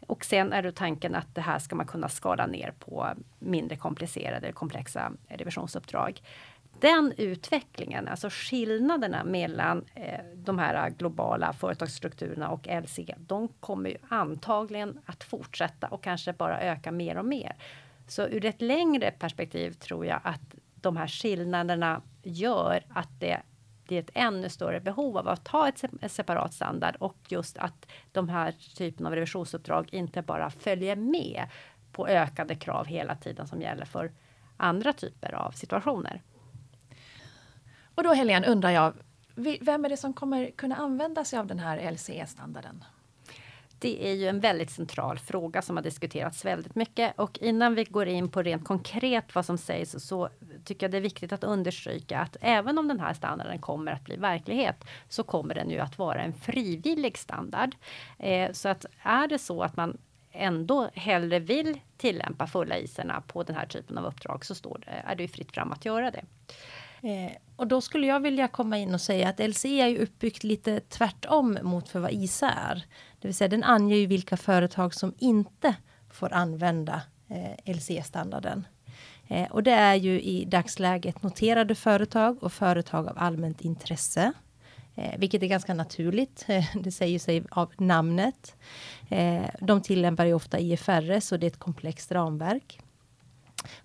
Och 0.06 0.24
sen 0.24 0.52
är 0.52 0.62
då 0.62 0.72
tanken 0.72 1.14
att 1.14 1.34
det 1.34 1.40
här 1.40 1.58
ska 1.58 1.76
man 1.76 1.86
kunna 1.86 2.08
skala 2.08 2.46
ner 2.46 2.74
på 2.78 3.08
mindre 3.38 3.76
komplicerade 3.76 4.52
komplexa 4.52 5.12
eh, 5.28 5.38
revisionsuppdrag. 5.38 6.22
Den 6.80 7.12
utvecklingen, 7.16 8.08
alltså 8.08 8.28
skillnaderna 8.30 9.24
mellan 9.24 9.84
eh, 9.94 10.20
de 10.34 10.58
här 10.58 10.90
globala 10.90 11.52
företagsstrukturerna 11.52 12.48
och 12.48 12.66
LC, 12.82 13.00
de 13.18 13.48
kommer 13.48 13.90
ju 13.90 13.96
antagligen 14.08 15.00
att 15.06 15.24
fortsätta 15.24 15.86
och 15.88 16.02
kanske 16.02 16.32
bara 16.32 16.60
öka 16.60 16.92
mer 16.92 17.18
och 17.18 17.24
mer. 17.24 17.56
Så 18.06 18.22
ur 18.22 18.44
ett 18.44 18.62
längre 18.62 19.10
perspektiv 19.10 19.70
tror 19.72 20.06
jag 20.06 20.20
att 20.24 20.54
de 20.74 20.96
här 20.96 21.06
skillnaderna 21.06 22.02
gör 22.22 22.84
att 22.88 23.20
det, 23.20 23.42
det 23.88 23.96
är 23.96 24.00
ett 24.00 24.10
ännu 24.14 24.48
större 24.48 24.80
behov 24.80 25.18
av 25.18 25.28
att 25.28 25.48
ha 25.48 25.68
ett, 25.68 25.84
ett 26.00 26.12
separat 26.12 26.54
standard 26.54 26.96
och 26.96 27.16
just 27.28 27.58
att 27.58 27.86
de 28.12 28.28
här 28.28 28.52
typen 28.76 29.06
av 29.06 29.14
revisionsuppdrag 29.14 29.88
inte 29.92 30.22
bara 30.22 30.50
följer 30.50 30.96
med 30.96 31.46
på 31.92 32.08
ökade 32.08 32.54
krav 32.54 32.86
hela 32.86 33.16
tiden 33.16 33.46
som 33.46 33.62
gäller 33.62 33.84
för 33.84 34.12
andra 34.56 34.92
typer 34.92 35.34
av 35.34 35.50
situationer. 35.50 36.22
Och 37.94 38.02
då 38.02 38.12
Helene 38.12 38.46
undrar 38.46 38.70
jag, 38.70 38.92
vem 39.60 39.84
är 39.84 39.88
det 39.88 39.96
som 39.96 40.12
kommer 40.12 40.50
kunna 40.50 40.76
använda 40.76 41.24
sig 41.24 41.38
av 41.38 41.46
den 41.46 41.58
här 41.58 41.92
LCE-standarden? 41.92 42.84
Det 43.78 44.08
är 44.08 44.14
ju 44.14 44.28
en 44.28 44.40
väldigt 44.40 44.70
central 44.70 45.18
fråga 45.18 45.62
som 45.62 45.76
har 45.76 45.82
diskuterats 45.82 46.44
väldigt 46.44 46.74
mycket 46.74 47.18
och 47.18 47.38
innan 47.38 47.74
vi 47.74 47.84
går 47.84 48.06
in 48.06 48.28
på 48.28 48.42
rent 48.42 48.64
konkret 48.64 49.34
vad 49.34 49.46
som 49.46 49.58
sägs 49.58 49.96
så 49.98 50.28
tycker 50.64 50.86
jag 50.86 50.90
det 50.90 50.96
är 50.96 51.00
viktigt 51.00 51.32
att 51.32 51.44
understryka 51.44 52.20
att 52.20 52.36
även 52.40 52.78
om 52.78 52.88
den 52.88 53.00
här 53.00 53.14
standarden 53.14 53.58
kommer 53.58 53.92
att 53.92 54.04
bli 54.04 54.16
verklighet 54.16 54.84
så 55.08 55.22
kommer 55.22 55.54
den 55.54 55.70
ju 55.70 55.78
att 55.78 55.98
vara 55.98 56.22
en 56.22 56.32
frivillig 56.32 57.18
standard. 57.18 57.74
Eh, 58.18 58.52
så 58.52 58.68
att 58.68 58.86
är 59.02 59.28
det 59.28 59.38
så 59.38 59.62
att 59.62 59.76
man 59.76 59.98
ändå 60.32 60.90
hellre 60.94 61.38
vill 61.38 61.80
tillämpa 61.96 62.46
fulla 62.46 62.78
iserna 62.78 63.20
på 63.26 63.42
den 63.42 63.56
här 63.56 63.66
typen 63.66 63.98
av 63.98 64.04
uppdrag 64.04 64.44
så 64.44 64.54
står 64.54 64.78
det, 64.86 64.90
är 64.90 65.14
det 65.14 65.22
ju 65.22 65.28
fritt 65.28 65.52
fram 65.52 65.72
att 65.72 65.84
göra 65.84 66.10
det. 66.10 66.24
Eh, 67.02 67.32
och 67.56 67.66
då 67.66 67.80
skulle 67.80 68.06
jag 68.06 68.20
vilja 68.20 68.48
komma 68.48 68.78
in 68.78 68.94
och 68.94 69.00
säga 69.00 69.28
att 69.28 69.38
LCE 69.38 69.82
är 69.82 69.88
ju 69.88 69.98
uppbyggt 69.98 70.44
lite 70.44 70.80
tvärtom 70.80 71.58
mot 71.62 71.88
för 71.88 72.00
vad 72.00 72.12
ISA 72.12 72.50
är. 72.50 72.84
Det 73.26 73.28
vill 73.28 73.34
säga 73.34 73.48
den 73.48 73.64
anger 73.64 73.96
ju 73.96 74.06
vilka 74.06 74.36
företag 74.36 74.94
som 74.94 75.14
inte 75.18 75.74
får 76.10 76.32
använda 76.32 77.02
eh, 77.28 77.74
LCE-standarden. 77.74 78.66
Eh, 79.28 79.50
och 79.50 79.62
det 79.62 79.70
är 79.70 79.94
ju 79.94 80.20
i 80.20 80.44
dagsläget 80.44 81.22
noterade 81.22 81.74
företag 81.74 82.42
och 82.42 82.52
företag 82.52 83.08
av 83.08 83.18
allmänt 83.18 83.60
intresse. 83.60 84.32
Eh, 84.94 85.18
vilket 85.18 85.42
är 85.42 85.46
ganska 85.46 85.74
naturligt. 85.74 86.46
det 86.74 86.92
säger 86.92 87.18
sig 87.18 87.44
av 87.50 87.72
namnet. 87.78 88.56
Eh, 89.08 89.46
de 89.60 89.82
tillämpar 89.82 90.24
ju 90.24 90.34
ofta 90.34 90.58
IFRS 90.58 91.32
och 91.32 91.38
det 91.38 91.46
är 91.46 91.50
ett 91.50 91.58
komplext 91.58 92.12
ramverk. 92.12 92.80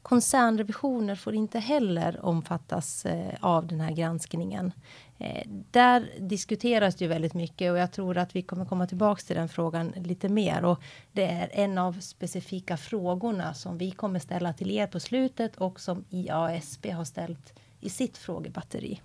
Koncernrevisioner 0.02 1.16
får 1.16 1.36
inte 1.36 1.60
heller 1.60 2.26
omfattas 2.26 3.06
eh, 3.06 3.34
av 3.40 3.68
den 3.68 3.82
här 3.82 3.92
granskningen. 3.92 4.72
Eh, 5.18 5.48
där 5.72 6.10
diskuteras 6.20 6.96
det 6.96 7.06
ju 7.06 7.10
väldigt 7.10 7.34
mycket 7.34 7.72
och 7.72 7.78
jag 7.78 7.92
tror 7.92 8.18
att 8.18 8.36
vi 8.36 8.42
kommer 8.42 8.66
komma 8.66 8.88
tillbaks 8.88 9.26
till 9.26 9.36
den 9.36 9.50
frågan 9.50 9.94
lite 9.96 10.30
mer 10.30 10.66
och 10.66 10.82
det 11.12 11.26
är 11.26 11.50
en 11.52 11.78
av 11.78 12.00
specifika 12.00 12.78
frågorna 12.78 13.54
som 13.54 13.78
vi 13.78 13.92
kommer 13.92 14.20
ställa 14.20 14.54
till 14.54 14.72
er 14.72 14.88
på 14.88 15.00
slutet 15.00 15.56
och 15.56 15.80
som 15.80 16.06
IASB 16.10 16.86
har 16.86 17.06
ställt 17.06 17.54
i 17.80 17.90
sitt 17.90 18.18
frågebatteri. 18.18 19.02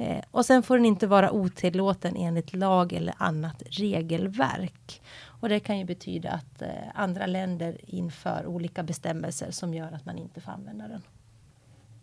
Eh, 0.00 0.22
och 0.30 0.46
sen 0.46 0.62
får 0.62 0.76
den 0.76 0.84
inte 0.84 1.06
vara 1.06 1.32
otillåten 1.32 2.16
enligt 2.16 2.54
lag 2.54 2.92
eller 2.92 3.14
annat 3.18 3.62
regelverk. 3.66 5.02
Och 5.24 5.48
det 5.48 5.60
kan 5.60 5.78
ju 5.78 5.84
betyda 5.84 6.30
att 6.30 6.62
eh, 6.62 6.68
andra 6.94 7.26
länder 7.26 7.76
inför 7.86 8.46
olika 8.46 8.82
bestämmelser 8.82 9.50
som 9.50 9.74
gör 9.74 9.92
att 9.92 10.06
man 10.06 10.18
inte 10.18 10.40
får 10.40 10.52
använda 10.52 10.88
den. 10.88 11.02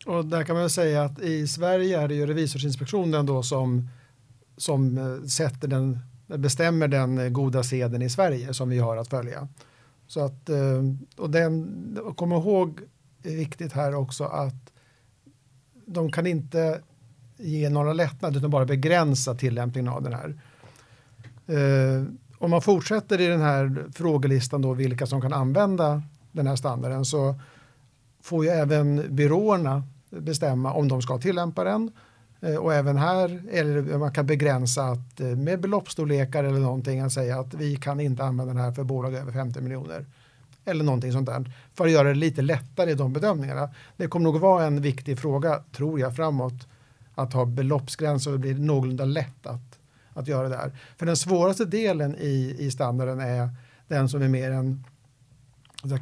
Och 0.06 0.26
där 0.26 0.44
kan 0.44 0.56
man 0.56 0.70
säga 0.70 1.04
att 1.04 1.20
i 1.20 1.48
Sverige 1.48 2.02
är 2.02 2.08
det 2.08 2.16
ju 2.16 2.26
Revisorsinspektionen 2.26 3.26
då 3.26 3.44
som, 3.44 3.90
som 4.58 4.98
eh, 4.98 5.28
sätter 5.28 5.68
den, 5.68 6.00
bestämmer 6.28 6.88
den 6.88 7.18
eh, 7.18 7.30
goda 7.30 7.64
seden 7.64 8.02
i 8.02 8.10
Sverige 8.10 8.54
som 8.54 8.70
vi 8.70 8.80
har 8.80 8.98
att 8.98 9.08
följa. 9.08 9.48
Så 10.08 10.20
att, 10.20 10.50
eh, 10.50 10.84
och 11.18 11.30
den, 11.30 11.98
och 12.04 12.18
kom 12.18 12.32
ihåg, 12.32 12.82
är 13.24 13.36
viktigt 13.36 13.74
här 13.74 13.96
också 13.96 14.24
att 14.24 14.72
de 15.86 16.12
kan 16.12 16.28
inte 16.28 16.82
ge 17.38 17.70
några 17.70 17.94
lättnader 17.94 18.38
utan 18.38 18.50
bara 18.50 18.66
begränsa 18.66 19.36
tillämpningen 19.36 19.94
av 19.94 20.04
den 20.04 20.14
här. 20.14 20.36
Eh, 21.48 22.04
om 22.38 22.52
man 22.52 22.62
fortsätter 22.62 23.22
i 23.22 23.28
den 23.28 23.42
här 23.42 23.86
frågelistan 23.94 24.62
då 24.62 24.74
vilka 24.74 25.06
som 25.06 25.22
kan 25.22 25.34
använda 25.34 26.02
den 26.32 26.48
här 26.48 26.56
standarden 26.56 27.06
så 27.06 27.36
får 28.22 28.46
ju 28.46 28.52
även 28.52 29.16
byråerna 29.16 29.84
bestämma 30.10 30.74
om 30.74 30.88
de 30.88 31.02
ska 31.02 31.18
tillämpa 31.18 31.64
den. 31.64 31.92
Eh, 32.42 32.56
och 32.56 32.74
även 32.74 32.98
här 32.98 33.44
eller 33.52 33.98
man 33.98 34.14
kan 34.14 34.26
begränsa 34.26 34.84
att 34.84 35.20
eh, 35.20 35.28
med 35.28 35.60
beloppsstorlekar 35.60 36.44
eller 36.44 36.60
någonting 36.60 37.00
att 37.00 37.12
säga 37.12 37.40
att 37.40 37.54
vi 37.54 37.76
kan 37.76 38.00
inte 38.00 38.24
använda 38.24 38.54
den 38.54 38.64
här 38.64 38.72
för 38.72 38.84
bolag 38.84 39.14
över 39.14 39.32
50 39.32 39.62
miljoner. 39.62 40.06
Eller 40.66 40.84
någonting 40.84 41.12
sånt 41.12 41.26
där. 41.26 41.52
För 41.74 41.86
att 41.86 41.92
göra 41.92 42.08
det 42.08 42.16
lite 42.16 42.42
lättare 42.42 42.92
i 42.92 42.96
de 42.96 43.14
bedömningarna. 43.14 43.70
Det 43.98 44.08
kommer 44.08 44.24
nog 44.24 44.40
vara 44.40 44.66
en 44.66 44.82
viktig 44.82 45.20
fråga, 45.20 45.64
tror 45.72 46.00
jag, 46.00 46.16
framåt. 46.16 46.68
Att 47.16 47.34
ha 47.34 47.46
beloppsgränser 47.46 48.32
och 48.32 48.40
det 48.40 48.54
blir 48.54 48.66
någorlunda 48.66 49.06
lätt 49.06 49.48
att, 49.48 49.80
att 50.14 50.28
göra 50.28 50.50
det 50.50 50.58
här. 50.58 50.78
För 50.98 51.06
den 51.06 51.18
svåraste 51.18 51.66
delen 51.66 52.16
i, 52.16 52.56
i 52.60 52.72
standarden 52.72 53.20
är 53.20 53.50
den 53.88 54.10
som 54.10 54.22
är 54.22 54.28
mer 54.28 54.52
en 54.52 54.84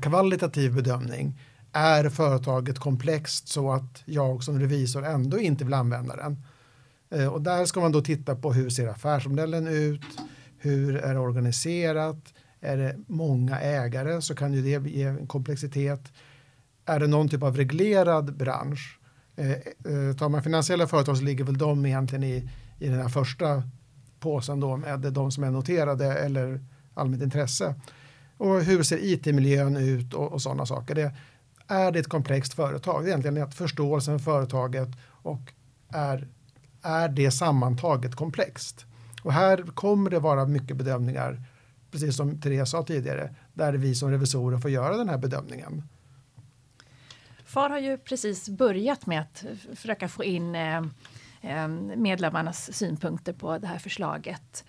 kvalitativ 0.01 0.75
bedömning 0.75 1.39
är 1.74 2.10
företaget 2.10 2.79
komplext 2.79 3.48
så 3.48 3.72
att 3.72 4.03
jag 4.05 4.43
som 4.43 4.60
revisor 4.60 5.05
ändå 5.05 5.39
inte 5.39 5.63
vill 5.63 5.74
använda 5.74 6.15
den? 6.15 6.43
Eh, 7.10 7.27
och 7.27 7.41
där 7.41 7.65
ska 7.65 7.79
man 7.79 7.91
då 7.91 8.01
titta 8.01 8.36
på 8.36 8.53
hur 8.53 8.70
ser 8.70 8.88
affärsmodellen 8.88 9.67
ut? 9.67 10.05
Hur 10.58 10.96
är 10.96 11.13
det 11.13 11.20
organiserat? 11.20 12.34
Är 12.62 12.77
det 12.77 12.98
många 13.08 13.60
ägare 13.60 14.22
så 14.22 14.36
kan 14.36 14.53
ju 14.53 14.62
det 14.62 14.89
ge 14.89 15.03
en 15.03 15.27
komplexitet. 15.27 16.12
Är 16.86 17.00
det 17.00 17.08
någon 17.08 17.29
typ 17.29 17.43
av 17.43 17.58
reglerad 17.58 18.38
bransch? 18.38 19.00
Eh, 19.36 19.52
eh, 19.52 20.16
tar 20.18 20.30
man 20.30 20.44
finansiella 20.44 20.88
företag 20.88 21.18
så 21.18 21.24
ligger 21.24 21.44
väl 21.44 21.58
de 21.58 21.86
egentligen 21.86 22.24
i, 22.24 22.50
i 22.80 22.88
den 22.88 23.00
här 23.00 23.10
första 23.10 23.63
påsen 24.20 24.60
då 24.60 24.78
med 24.78 25.00
de 25.00 25.32
som 25.32 25.44
är 25.44 25.52
noterade 25.52 26.13
eller 26.13 26.66
allmänt 26.94 27.24
intresse. 27.24 27.75
Och 28.38 28.62
hur 28.62 28.84
ser 28.84 28.98
it-miljön 28.98 29.78
ut 29.78 30.13
och, 30.13 30.32
och 30.32 30.42
sådana 30.42 30.66
saker. 30.66 30.96
Det, 30.96 31.13
är 31.68 31.92
det 31.92 32.00
ett 32.00 32.10
komplext 32.10 32.54
företag? 32.54 33.04
Det 33.04 33.08
är 33.08 33.10
egentligen 33.10 33.44
att 33.44 33.56
förståelsen 33.56 34.20
för 34.20 34.32
företaget 34.32 34.90
och 35.06 35.54
är, 35.90 36.28
är 36.82 37.10
det 37.10 37.32
sammantaget 37.32 38.16
komplext? 38.16 38.86
Och 39.24 39.34
här 39.34 39.58
kommer 39.74 40.10
det 40.10 40.20
vara 40.20 40.46
mycket 40.46 40.78
bedömningar, 40.78 41.42
precis 41.92 42.16
som 42.16 42.42
Therese 42.42 42.70
sa 42.70 42.84
tidigare, 42.84 43.36
där 43.54 43.74
vi 43.74 43.96
som 43.96 44.12
revisorer 44.12 44.58
får 44.58 44.72
göra 44.72 44.98
den 44.98 45.10
här 45.10 45.18
bedömningen. 45.18 45.84
FAR 47.54 47.70
har 47.70 47.80
ju 47.80 47.98
precis 47.98 48.50
börjat 48.50 49.06
med 49.06 49.22
att 49.22 49.46
försöka 49.76 50.08
få 50.08 50.24
in 50.24 50.56
eh, 50.56 50.78
eh, 51.42 51.68
medlemmarnas 51.96 52.74
synpunkter 52.74 53.34
på 53.34 53.58
det 53.58 53.68
här 53.68 53.78
förslaget. 53.78 54.66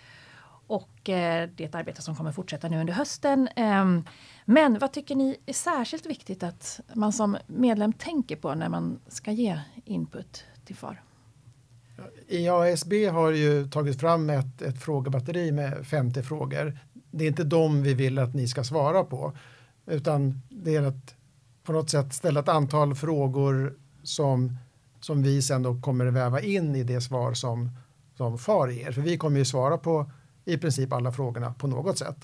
Och 0.67 1.09
eh, 1.09 1.49
det 1.55 1.65
är 1.65 1.69
ett 1.69 1.75
arbete 1.75 2.03
som 2.03 2.17
kommer 2.17 2.33
fortsätta 2.33 2.69
nu 2.69 2.81
under 2.81 2.93
hösten. 2.93 3.49
Ehm, 3.57 4.05
men 4.45 4.79
vad 4.79 4.93
tycker 4.93 5.15
ni 5.15 5.37
är 5.47 5.53
särskilt 5.53 6.07
viktigt 6.07 6.43
att 6.43 6.81
man 6.95 7.13
som 7.13 7.37
medlem 7.47 7.93
tänker 7.93 8.37
på 8.37 8.55
när 8.55 8.69
man 8.69 9.01
ska 9.09 9.31
ge 9.31 9.61
input 9.85 10.45
till 10.65 10.77
FAR? 10.77 11.03
IASB 12.29 12.93
har 13.13 13.31
ju 13.31 13.69
tagit 13.69 14.01
fram 14.01 14.31
ett, 14.31 14.63
ett 14.63 14.83
frågebatteri 14.83 15.53
med 15.53 15.87
50 15.87 16.23
frågor. 16.23 16.79
Det 17.11 17.25
är 17.25 17.29
inte 17.29 17.45
de 17.45 17.83
vi 17.83 17.95
vill 17.95 18.19
att 18.19 18.35
ni 18.35 18.49
ska 18.49 18.65
svara 18.65 19.05
på, 19.05 19.33
utan 19.87 20.43
det 20.49 20.77
är 20.77 20.83
att 20.83 21.15
på 21.65 21.73
något 21.73 21.91
sätt 21.91 22.13
ställa 22.13 22.41
ett 22.41 22.49
antal 22.49 22.95
frågor 22.95 23.79
som, 24.03 24.57
som 25.01 25.23
vi 25.23 25.43
sen 25.43 25.63
då 25.63 25.81
kommer 25.81 26.07
väva 26.07 26.41
in 26.41 26.75
i 26.77 26.83
det 26.83 27.01
svar 27.01 27.35
som, 27.35 27.71
som 28.17 28.39
FAR 28.39 28.69
ger. 28.69 28.93
För 28.93 29.01
vi 29.01 29.17
kommer 29.17 29.39
ju 29.39 29.45
svara 29.45 29.79
på 29.79 30.11
i 30.45 30.59
princip 30.59 30.93
alla 30.93 31.13
frågorna 31.13 31.55
på 31.59 31.67
något 31.67 31.99
sätt. 31.99 32.17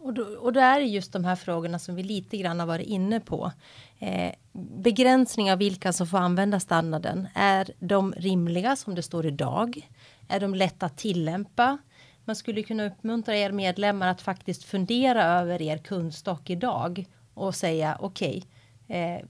Och 0.00 0.14
då, 0.14 0.22
och 0.22 0.52
då 0.52 0.60
är 0.60 0.80
det 0.80 0.86
just 0.86 1.12
de 1.12 1.24
här 1.24 1.36
frågorna 1.36 1.78
som 1.78 1.94
vi 1.94 2.02
lite 2.02 2.36
grann 2.36 2.60
har 2.60 2.66
varit 2.66 2.86
inne 2.86 3.20
på. 3.20 3.52
Eh, 3.98 4.32
begränsning 4.76 5.52
av 5.52 5.58
vilka 5.58 5.92
som 5.92 6.06
får 6.06 6.18
använda 6.18 6.60
standarden. 6.60 7.28
Är 7.34 7.70
de 7.78 8.12
rimliga 8.12 8.76
som 8.76 8.94
det 8.94 9.02
står 9.02 9.26
idag? 9.26 9.88
Är 10.28 10.40
de 10.40 10.54
lätta 10.54 10.86
att 10.86 10.96
tillämpa? 10.96 11.78
Man 12.24 12.36
skulle 12.36 12.62
kunna 12.62 12.86
uppmuntra 12.86 13.36
er 13.36 13.52
medlemmar 13.52 14.08
att 14.08 14.22
faktiskt 14.22 14.64
fundera 14.64 15.24
över 15.24 15.62
er 15.62 15.78
kundstock 15.78 16.50
idag 16.50 17.06
och 17.38 17.54
säga 17.54 17.96
okej, 18.00 18.42
okay, 18.86 18.98
eh, 18.98 19.22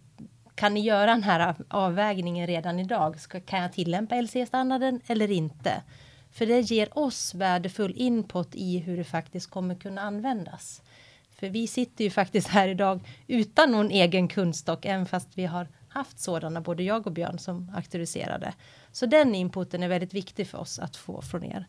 kan 0.55 0.75
ni 0.75 0.81
göra 0.81 1.07
den 1.07 1.23
här 1.23 1.55
avvägningen 1.69 2.47
redan 2.47 2.79
idag? 2.79 3.21
Ska, 3.21 3.41
kan 3.41 3.63
jag 3.63 3.73
tillämpa 3.73 4.15
LC-standarden 4.15 5.01
eller 5.07 5.31
inte? 5.31 5.83
För 6.31 6.47
det 6.47 6.61
ger 6.61 6.99
oss 6.99 7.35
värdefull 7.35 7.95
input 7.97 8.49
i 8.55 8.79
hur 8.79 8.97
det 8.97 9.05
faktiskt 9.05 9.51
kommer 9.51 9.75
kunna 9.75 10.01
användas. 10.01 10.83
För 11.31 11.49
vi 11.49 11.67
sitter 11.67 12.05
ju 12.05 12.11
faktiskt 12.11 12.49
här 12.49 12.69
idag 12.69 13.01
utan 13.27 13.71
någon 13.71 13.91
egen 13.91 14.29
kundstock, 14.29 14.85
även 14.85 15.07
fast 15.07 15.29
vi 15.35 15.47
har 15.47 15.69
haft 15.89 16.21
sådana, 16.21 16.61
både 16.61 16.83
jag 16.83 17.07
och 17.07 17.13
Björn 17.13 17.39
som 17.39 17.73
auktoriserade. 17.77 18.55
Så 18.93 19.07
den 19.07 19.35
inputen 19.35 19.83
är 19.83 19.89
väldigt 19.89 20.15
viktig 20.15 20.49
för 20.49 20.59
oss 20.59 20.79
att 20.79 20.97
få 20.97 21.23
från 21.23 21.45
er. 21.45 21.67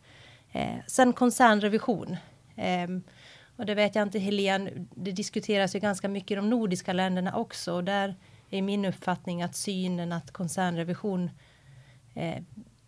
Eh, 0.51 0.75
sen 0.87 1.13
koncernrevision. 1.13 2.17
Eh, 2.55 2.87
och 3.59 3.65
det 3.65 3.75
vet 3.75 3.95
jag 3.95 4.03
inte 4.03 4.19
Helene, 4.19 4.71
det 4.95 5.11
diskuteras 5.11 5.75
ju 5.75 5.79
ganska 5.79 6.07
mycket 6.07 6.31
i 6.31 6.35
de 6.35 6.49
nordiska 6.49 6.93
länderna 6.93 7.35
också. 7.35 7.73
Och 7.73 7.83
där 7.83 8.15
är 8.49 8.61
min 8.61 8.85
uppfattning 8.85 9.41
att 9.41 9.55
synen 9.55 10.11
att 10.11 10.31
koncernrevision 10.31 11.29
eh, 12.13 12.43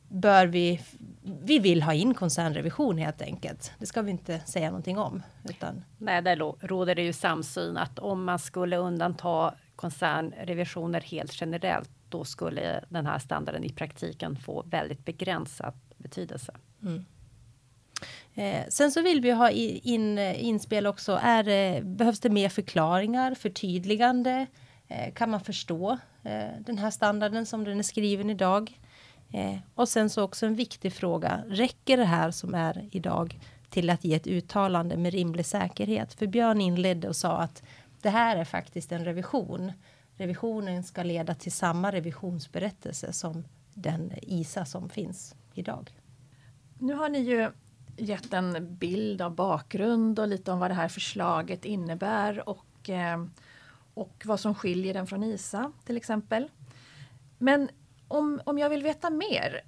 bör 0.08 0.46
vi, 0.46 0.82
vi 1.22 1.60
vill 1.60 1.84
ha 1.84 1.94
in 1.94 2.14
koncernrevision 2.14 2.98
helt 2.98 3.22
enkelt. 3.22 3.72
Det 3.80 3.86
ska 3.86 4.02
vi 4.02 4.12
inte 4.12 4.40
säga 4.40 4.68
någonting 4.68 4.98
om. 4.98 5.24
Utan... 5.50 5.84
Nej, 5.98 6.22
där 6.22 6.68
råder 6.68 6.96
det 6.96 7.04
ju 7.04 7.14
samsyn 7.14 7.78
att 7.78 8.00
om 8.00 8.24
man 8.24 8.40
skulle 8.40 8.78
undanta 8.78 9.54
koncernrevisioner 9.76 11.02
helt 11.02 11.42
generellt, 11.42 11.90
då 12.10 12.24
skulle 12.24 12.84
den 12.90 13.06
här 13.06 13.20
standarden 13.20 13.64
i 13.64 13.70
praktiken 13.70 14.36
få 14.36 14.64
väldigt 14.68 15.06
begränsad 15.06 15.74
betydelse. 15.98 16.56
Mm. 16.82 17.06
Eh, 18.36 18.64
sen 18.70 18.92
så 18.92 19.02
vill 19.02 19.22
vi 19.22 19.32
ha 19.32 19.50
in, 19.50 20.18
eh, 20.18 20.44
inspel 20.44 20.88
också. 20.88 21.20
Är, 21.22 21.48
eh, 21.48 21.84
behövs 21.84 22.20
det 22.20 22.30
mer 22.30 22.50
förklaringar, 22.50 23.36
förtydligande? 23.36 24.48
Eh, 24.88 25.14
kan 25.14 25.30
man 25.30 25.40
förstå 25.40 25.98
eh, 26.24 26.62
den 26.66 26.78
här 26.78 26.92
standarden 26.92 27.46
som 27.46 27.64
den 27.64 27.80
är 27.80 27.84
skriven 27.84 28.30
idag? 28.30 28.80
Eh, 29.34 29.58
och 29.76 29.90
sen 29.90 30.10
så 30.10 30.24
också 30.24 30.46
en 30.46 30.56
viktig 30.56 30.94
fråga. 30.94 31.44
Räcker 31.48 31.98
det 31.98 32.06
här 32.06 32.32
som 32.32 32.56
är 32.56 32.90
idag 32.92 33.40
till 33.70 33.90
att 33.90 34.04
ge 34.04 34.16
ett 34.16 34.28
uttalande 34.28 34.98
med 34.98 35.14
rimlig 35.14 35.46
säkerhet? 35.46 36.14
För 36.14 36.28
Björn 36.28 36.62
inledde 36.62 37.10
och 37.10 37.16
sa 37.16 37.38
att 37.38 37.64
det 38.02 38.10
här 38.10 38.38
är 38.38 38.46
faktiskt 38.46 38.92
en 38.92 39.06
revision. 39.06 39.72
Revisionen 40.16 40.84
ska 40.84 41.04
leda 41.04 41.36
till 41.36 41.52
samma 41.52 41.92
revisionsberättelse 41.92 43.14
som 43.14 43.44
den 43.74 44.12
ISA 44.22 44.66
som 44.66 44.90
finns 44.90 45.36
idag. 45.54 45.92
Nu 46.80 46.94
har 46.94 47.10
ni 47.10 47.20
ju 47.20 47.52
gett 47.98 48.34
en 48.34 48.76
bild 48.76 49.22
av 49.22 49.36
bakgrund 49.36 50.20
och 50.20 50.28
lite 50.28 50.52
om 50.52 50.60
vad 50.60 50.72
det 50.72 50.76
här 50.76 50.88
förslaget 50.88 51.66
innebär 51.66 52.50
och, 52.50 52.90
eh, 52.90 53.26
och 53.94 54.24
vad 54.26 54.40
som 54.40 54.56
skiljer 54.56 54.94
den 54.94 55.08
från 55.08 55.24
ISA 55.24 55.72
till 55.86 55.98
exempel. 55.98 56.50
Men 57.38 57.70
om, 58.08 58.42
om 58.46 58.58
jag 58.58 58.70
vill 58.70 58.84
veta 58.84 59.10
mer 59.10 59.62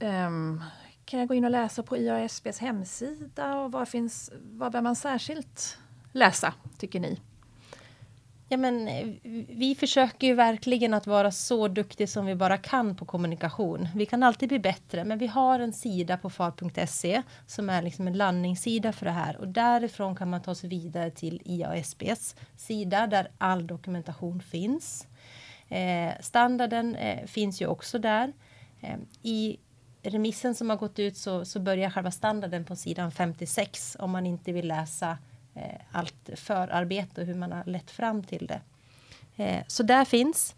um, 0.00 0.62
kan 1.04 1.20
jag 1.20 1.28
gå 1.28 1.34
in 1.34 1.44
och 1.44 1.50
läsa 1.50 1.82
på 1.82 1.96
IASBs 1.96 2.58
hemsida 2.58 3.56
och 3.56 3.72
vad, 3.72 3.88
finns, 3.88 4.30
vad 4.42 4.72
bör 4.72 4.80
man 4.80 4.96
särskilt 4.96 5.78
läsa 6.12 6.54
tycker 6.78 7.00
ni? 7.00 7.20
Ja, 8.50 8.56
men 8.56 8.88
vi 9.48 9.74
försöker 9.74 10.26
ju 10.26 10.34
verkligen 10.34 10.94
att 10.94 11.06
vara 11.06 11.30
så 11.30 11.68
duktiga 11.68 12.06
som 12.06 12.26
vi 12.26 12.34
bara 12.34 12.58
kan 12.58 12.96
på 12.96 13.04
kommunikation. 13.04 13.88
Vi 13.94 14.06
kan 14.06 14.22
alltid 14.22 14.48
bli 14.48 14.58
bättre, 14.58 15.04
men 15.04 15.18
vi 15.18 15.26
har 15.26 15.60
en 15.60 15.72
sida 15.72 16.16
på 16.16 16.30
far.se 16.30 17.22
som 17.46 17.70
är 17.70 17.82
liksom 17.82 18.06
en 18.06 18.16
landningssida 18.16 18.92
för 18.92 19.06
det 19.06 19.12
här 19.12 19.36
och 19.36 19.48
därifrån 19.48 20.16
kan 20.16 20.30
man 20.30 20.42
ta 20.42 20.54
sig 20.54 20.70
vidare 20.70 21.10
till 21.10 21.42
IASBs 21.44 22.36
sida 22.56 23.06
där 23.06 23.30
all 23.38 23.66
dokumentation 23.66 24.40
finns. 24.40 25.06
Eh, 25.68 26.12
standarden 26.20 26.94
eh, 26.94 27.26
finns 27.26 27.62
ju 27.62 27.66
också 27.66 27.98
där. 27.98 28.32
Eh, 28.80 28.96
I 29.22 29.56
remissen 30.02 30.54
som 30.54 30.70
har 30.70 30.76
gått 30.76 30.98
ut 30.98 31.16
så, 31.16 31.44
så 31.44 31.60
börjar 31.60 31.90
själva 31.90 32.10
standarden 32.10 32.64
på 32.64 32.76
sidan 32.76 33.10
56 33.10 33.96
om 34.00 34.10
man 34.10 34.26
inte 34.26 34.52
vill 34.52 34.68
läsa 34.68 35.10
eh, 35.10 35.16
allt 35.92 36.30
förarbete 36.34 37.20
och 37.20 37.26
hur 37.26 37.34
man 37.34 37.52
har 37.52 37.64
lett 37.64 37.90
fram 37.90 38.22
till 38.22 38.46
det. 38.46 38.60
Eh, 39.36 39.64
så 39.66 39.82
där 39.82 40.04
finns. 40.04 40.54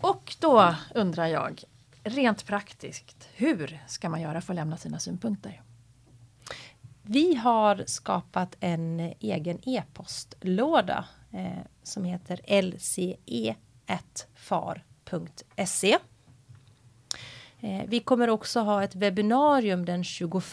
Och 0.00 0.36
då 0.40 0.74
undrar 0.94 1.26
jag, 1.26 1.62
rent 2.04 2.46
praktiskt, 2.46 3.28
hur 3.34 3.80
ska 3.86 4.08
man 4.08 4.20
göra 4.20 4.40
för 4.40 4.52
att 4.52 4.56
lämna 4.56 4.76
sina 4.76 4.98
synpunkter? 4.98 5.62
Vi 7.02 7.34
har 7.34 7.84
skapat 7.86 8.56
en 8.60 9.14
egen 9.20 9.58
e-postlåda 9.68 11.04
eh, 11.32 11.58
som 11.82 12.04
heter 12.04 12.62
lce.far.se. 12.62 13.58
Eh, 17.60 17.82
vi 17.86 18.00
kommer 18.00 18.30
också 18.30 18.60
ha 18.60 18.84
ett 18.84 18.94
webbinarium 18.94 19.84
den 19.84 20.04
21 20.04 20.44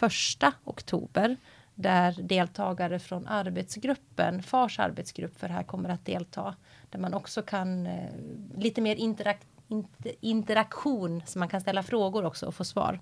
oktober 0.63 1.37
där 1.81 2.15
deltagare 2.21 2.99
från 2.99 3.27
arbetsgruppen, 3.27 4.43
FARs 4.43 4.79
arbetsgrupp 4.79 5.39
för 5.39 5.47
det 5.47 5.53
här 5.53 5.63
kommer 5.63 5.89
att 5.89 6.05
delta. 6.05 6.55
Där 6.89 6.99
man 6.99 7.13
också 7.13 7.41
kan 7.41 7.87
eh, 7.87 8.09
lite 8.57 8.81
mer 8.81 8.95
interak 8.95 9.37
inter 9.67 10.11
interaktion 10.19 11.23
så 11.25 11.39
man 11.39 11.47
kan 11.47 11.61
ställa 11.61 11.83
frågor 11.83 12.25
också 12.25 12.45
och 12.45 12.55
få 12.55 12.63
svar. 12.63 12.99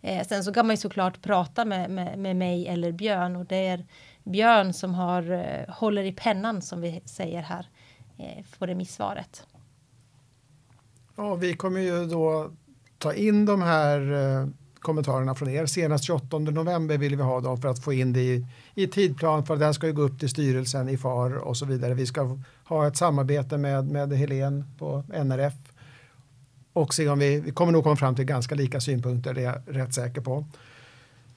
Eh, 0.00 0.26
sen 0.26 0.44
så 0.44 0.52
kan 0.52 0.66
man 0.66 0.72
ju 0.72 0.80
såklart 0.80 1.22
prata 1.22 1.64
med, 1.64 1.90
med, 1.90 2.18
med, 2.18 2.36
mig 2.36 2.68
eller 2.68 2.92
Björn 2.92 3.36
och 3.36 3.46
det 3.46 3.66
är 3.66 3.86
Björn 4.24 4.72
som 4.72 4.94
har, 4.94 5.30
eh, 5.30 5.74
håller 5.74 6.04
i 6.04 6.12
pennan 6.12 6.62
som 6.62 6.80
vi 6.80 7.02
säger 7.04 7.42
här 7.42 7.68
eh, 8.18 8.44
på 8.58 8.66
remissvaret. 8.66 9.46
Ja, 11.16 11.34
vi 11.34 11.56
kommer 11.56 11.80
ju 11.80 12.06
då 12.06 12.50
ta 12.98 13.14
in 13.14 13.46
de 13.46 13.62
här 13.62 14.12
eh, 14.12 14.48
kommentarerna 14.82 15.34
från 15.34 15.48
er. 15.48 15.66
Senast 15.66 16.04
28 16.04 16.38
november 16.38 16.98
vill 16.98 17.16
vi 17.16 17.22
ha 17.22 17.40
dem 17.40 17.60
för 17.60 17.68
att 17.68 17.84
få 17.84 17.92
in 17.92 18.12
det 18.12 18.20
i, 18.20 18.46
i 18.74 18.86
tidplan 18.86 19.46
för 19.46 19.56
den 19.56 19.74
ska 19.74 19.86
ju 19.86 19.92
gå 19.92 20.02
upp 20.02 20.20
till 20.20 20.28
styrelsen 20.28 20.88
i 20.88 20.96
FAR 20.96 21.34
och 21.34 21.56
så 21.56 21.66
vidare. 21.66 21.94
Vi 21.94 22.06
ska 22.06 22.38
ha 22.64 22.86
ett 22.86 22.96
samarbete 22.96 23.58
med, 23.58 23.86
med 23.86 24.12
Helen 24.12 24.64
på 24.78 25.04
NRF 25.24 25.54
och 26.72 26.94
se 26.94 27.08
om 27.08 27.18
vi, 27.18 27.40
vi 27.40 27.52
kommer 27.52 27.72
nog 27.72 27.84
komma 27.84 27.96
fram 27.96 28.16
till 28.16 28.24
ganska 28.24 28.54
lika 28.54 28.80
synpunkter, 28.80 29.34
det 29.34 29.40
är 29.40 29.44
jag 29.44 29.62
rätt 29.66 29.94
säker 29.94 30.20
på. 30.20 30.44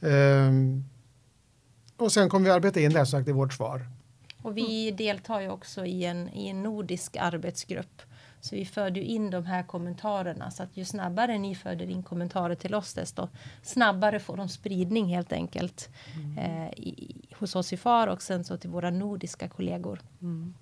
Ehm, 0.02 0.84
och 1.98 2.12
sen 2.12 2.30
kommer 2.30 2.46
vi 2.46 2.52
arbeta 2.52 2.80
in 2.80 2.94
det 2.94 3.06
sagt 3.06 3.28
i 3.28 3.32
vårt 3.32 3.54
svar. 3.54 3.88
Och 4.42 4.58
vi 4.58 4.92
deltar 4.92 5.42
ju 5.42 5.50
också 5.50 5.86
i 5.86 6.06
en, 6.06 6.30
i 6.30 6.48
en 6.48 6.64
nordisk 6.64 7.18
arbetsgrupp 7.20 8.02
så 8.46 8.56
vi 8.56 8.66
förde 8.66 9.00
in 9.00 9.30
de 9.30 9.46
här 9.46 9.64
kommentarerna 9.64 10.52
så 10.52 10.64
att 10.64 10.78
ju 10.78 10.86
snabbare 10.86 11.38
ni 11.38 11.56
förde 11.56 11.84
in 11.84 12.04
kommentarer 12.04 12.56
till 12.56 12.76
oss 12.76 12.94
desto 12.94 13.30
snabbare 13.62 14.20
får 14.20 14.38
de 14.38 14.50
spridning 14.50 15.06
helt 15.06 15.34
enkelt 15.34 15.90
mm. 16.16 16.38
eh, 16.38 16.74
i, 16.74 17.22
hos 17.40 17.56
oss 17.56 17.74
i 17.74 17.78
FAR 17.78 18.08
och 18.08 18.22
sen 18.22 18.44
så 18.44 18.58
till 18.58 18.70
våra 18.70 18.90
nordiska 18.90 19.50
kollegor. 19.50 20.02
Mm. 20.22 20.54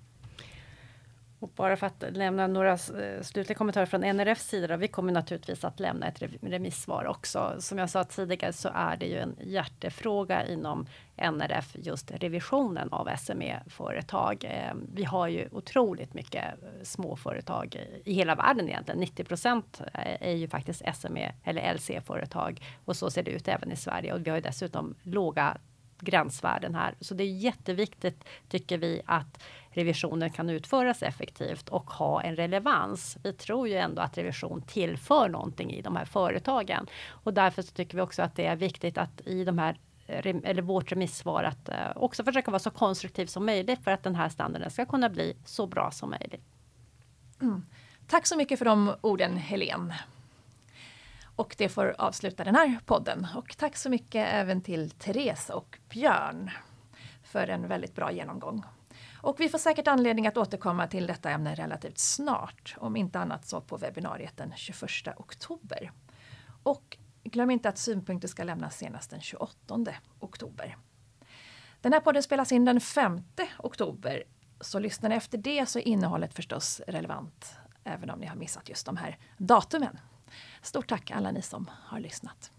Och 1.38 1.48
bara 1.56 1.76
för 1.76 1.86
att 1.86 2.04
lämna 2.10 2.46
några 2.46 2.72
eh, 2.72 3.22
slutliga 3.22 3.58
kommentarer 3.58 3.86
från 3.86 4.00
NRFs 4.00 4.48
sida. 4.48 4.76
Vi 4.76 4.88
kommer 4.88 5.12
naturligtvis 5.12 5.64
att 5.64 5.80
lämna 5.80 6.06
ett 6.06 6.22
remissvar 6.40 7.04
också. 7.04 7.54
Som 7.58 7.78
jag 7.78 7.90
sa 7.90 8.04
tidigare 8.04 8.52
så 8.52 8.70
är 8.74 8.96
det 8.96 9.06
ju 9.06 9.18
en 9.18 9.36
hjärtefråga 9.40 10.46
inom 10.46 10.86
NRF 11.16 11.76
just 11.78 12.10
revisionen 12.10 12.92
av 12.92 13.08
SME-företag. 13.16 14.44
Ehm, 14.48 14.90
vi 14.94 15.04
har 15.04 15.28
ju 15.28 15.48
otroligt 15.52 16.14
mycket 16.14 16.44
eh, 16.44 16.68
småföretag 16.82 17.86
i 18.04 18.12
hela 18.12 18.34
världen 18.34 18.68
egentligen. 18.68 19.02
90% 19.02 19.62
eh, 19.94 20.28
är 20.28 20.34
ju 20.34 20.48
faktiskt 20.48 20.82
SME 20.94 21.32
eller 21.44 21.74
LC-företag 21.74 22.62
och 22.84 22.96
så 22.96 23.10
ser 23.10 23.22
det 23.22 23.30
ut 23.30 23.48
även 23.48 23.72
i 23.72 23.76
Sverige 23.76 24.12
och 24.12 24.26
vi 24.26 24.30
har 24.30 24.36
ju 24.36 24.42
dessutom 24.42 24.94
låga 25.02 25.56
gränsvärden 26.00 26.74
här. 26.74 26.94
Så 27.00 27.14
det 27.14 27.24
är 27.24 27.28
jätteviktigt 27.28 28.24
tycker 28.48 28.78
vi 28.78 29.02
att 29.06 29.42
revisionen 29.74 30.30
kan 30.30 30.50
utföras 30.50 31.02
effektivt 31.02 31.68
och 31.68 31.90
ha 31.90 32.22
en 32.22 32.36
relevans. 32.36 33.16
Vi 33.22 33.32
tror 33.32 33.68
ju 33.68 33.74
ändå 33.74 34.02
att 34.02 34.18
revision 34.18 34.62
tillför 34.62 35.28
någonting 35.28 35.72
i 35.72 35.82
de 35.82 35.96
här 35.96 36.04
företagen 36.04 36.86
och 37.08 37.34
därför 37.34 37.62
så 37.62 37.72
tycker 37.72 37.96
vi 37.96 38.02
också 38.02 38.22
att 38.22 38.36
det 38.36 38.46
är 38.46 38.56
viktigt 38.56 38.98
att 38.98 39.20
i 39.26 39.44
de 39.44 39.58
här 39.58 39.78
eller 40.06 40.62
vårt 40.62 40.92
remissvar 40.92 41.44
att 41.44 41.68
eh, 41.68 41.76
också 41.96 42.24
försöka 42.24 42.50
vara 42.50 42.58
så 42.58 42.70
konstruktiv 42.70 43.26
som 43.26 43.46
möjligt 43.46 43.84
för 43.84 43.90
att 43.90 44.02
den 44.02 44.14
här 44.14 44.28
standarden 44.28 44.70
ska 44.70 44.86
kunna 44.86 45.08
bli 45.08 45.36
så 45.44 45.66
bra 45.66 45.90
som 45.90 46.10
möjligt. 46.10 46.44
Mm. 47.40 47.66
Tack 48.08 48.26
så 48.26 48.36
mycket 48.36 48.58
för 48.58 48.64
de 48.64 48.94
orden 49.00 49.36
Helene. 49.36 50.00
Och 51.36 51.54
det 51.58 51.68
får 51.68 51.94
avsluta 51.98 52.44
den 52.44 52.54
här 52.54 52.78
podden. 52.86 53.26
Och 53.36 53.56
tack 53.56 53.76
så 53.76 53.90
mycket 53.90 54.28
även 54.32 54.60
till 54.60 54.90
Therese 54.90 55.50
och 55.50 55.78
Björn. 55.88 56.50
för 57.22 57.48
en 57.48 57.68
väldigt 57.68 57.94
bra 57.94 58.12
genomgång. 58.12 58.62
Och 59.24 59.40
vi 59.40 59.48
får 59.48 59.58
säkert 59.58 59.88
anledning 59.88 60.26
att 60.26 60.36
återkomma 60.36 60.86
till 60.86 61.06
detta 61.06 61.30
ämne 61.30 61.54
relativt 61.54 61.98
snart, 61.98 62.76
om 62.78 62.96
inte 62.96 63.18
annat 63.18 63.46
så 63.46 63.60
på 63.60 63.76
webbinariet 63.76 64.36
den 64.36 64.52
21 64.56 64.80
oktober. 65.16 65.92
Och 66.62 66.96
glöm 67.24 67.50
inte 67.50 67.68
att 67.68 67.78
synpunkter 67.78 68.28
ska 68.28 68.44
lämnas 68.44 68.76
senast 68.76 69.10
den 69.10 69.20
28 69.20 69.76
oktober. 70.20 70.76
Den 71.80 71.92
här 71.92 72.00
podden 72.00 72.22
spelas 72.22 72.52
in 72.52 72.64
den 72.64 72.80
5 72.80 73.22
oktober, 73.58 74.24
så 74.60 74.78
lyssnar 74.78 75.08
ni 75.08 75.16
efter 75.16 75.38
det 75.38 75.66
så 75.66 75.78
är 75.78 75.88
innehållet 75.88 76.34
förstås 76.34 76.80
relevant, 76.86 77.54
även 77.84 78.10
om 78.10 78.18
ni 78.18 78.26
har 78.26 78.36
missat 78.36 78.68
just 78.68 78.86
de 78.86 78.96
här 78.96 79.18
datumen. 79.38 79.98
Stort 80.62 80.88
tack 80.88 81.10
alla 81.10 81.30
ni 81.30 81.42
som 81.42 81.70
har 81.72 82.00
lyssnat. 82.00 82.50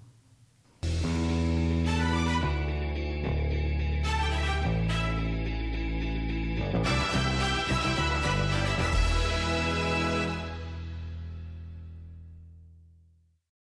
Bye. 6.83 7.04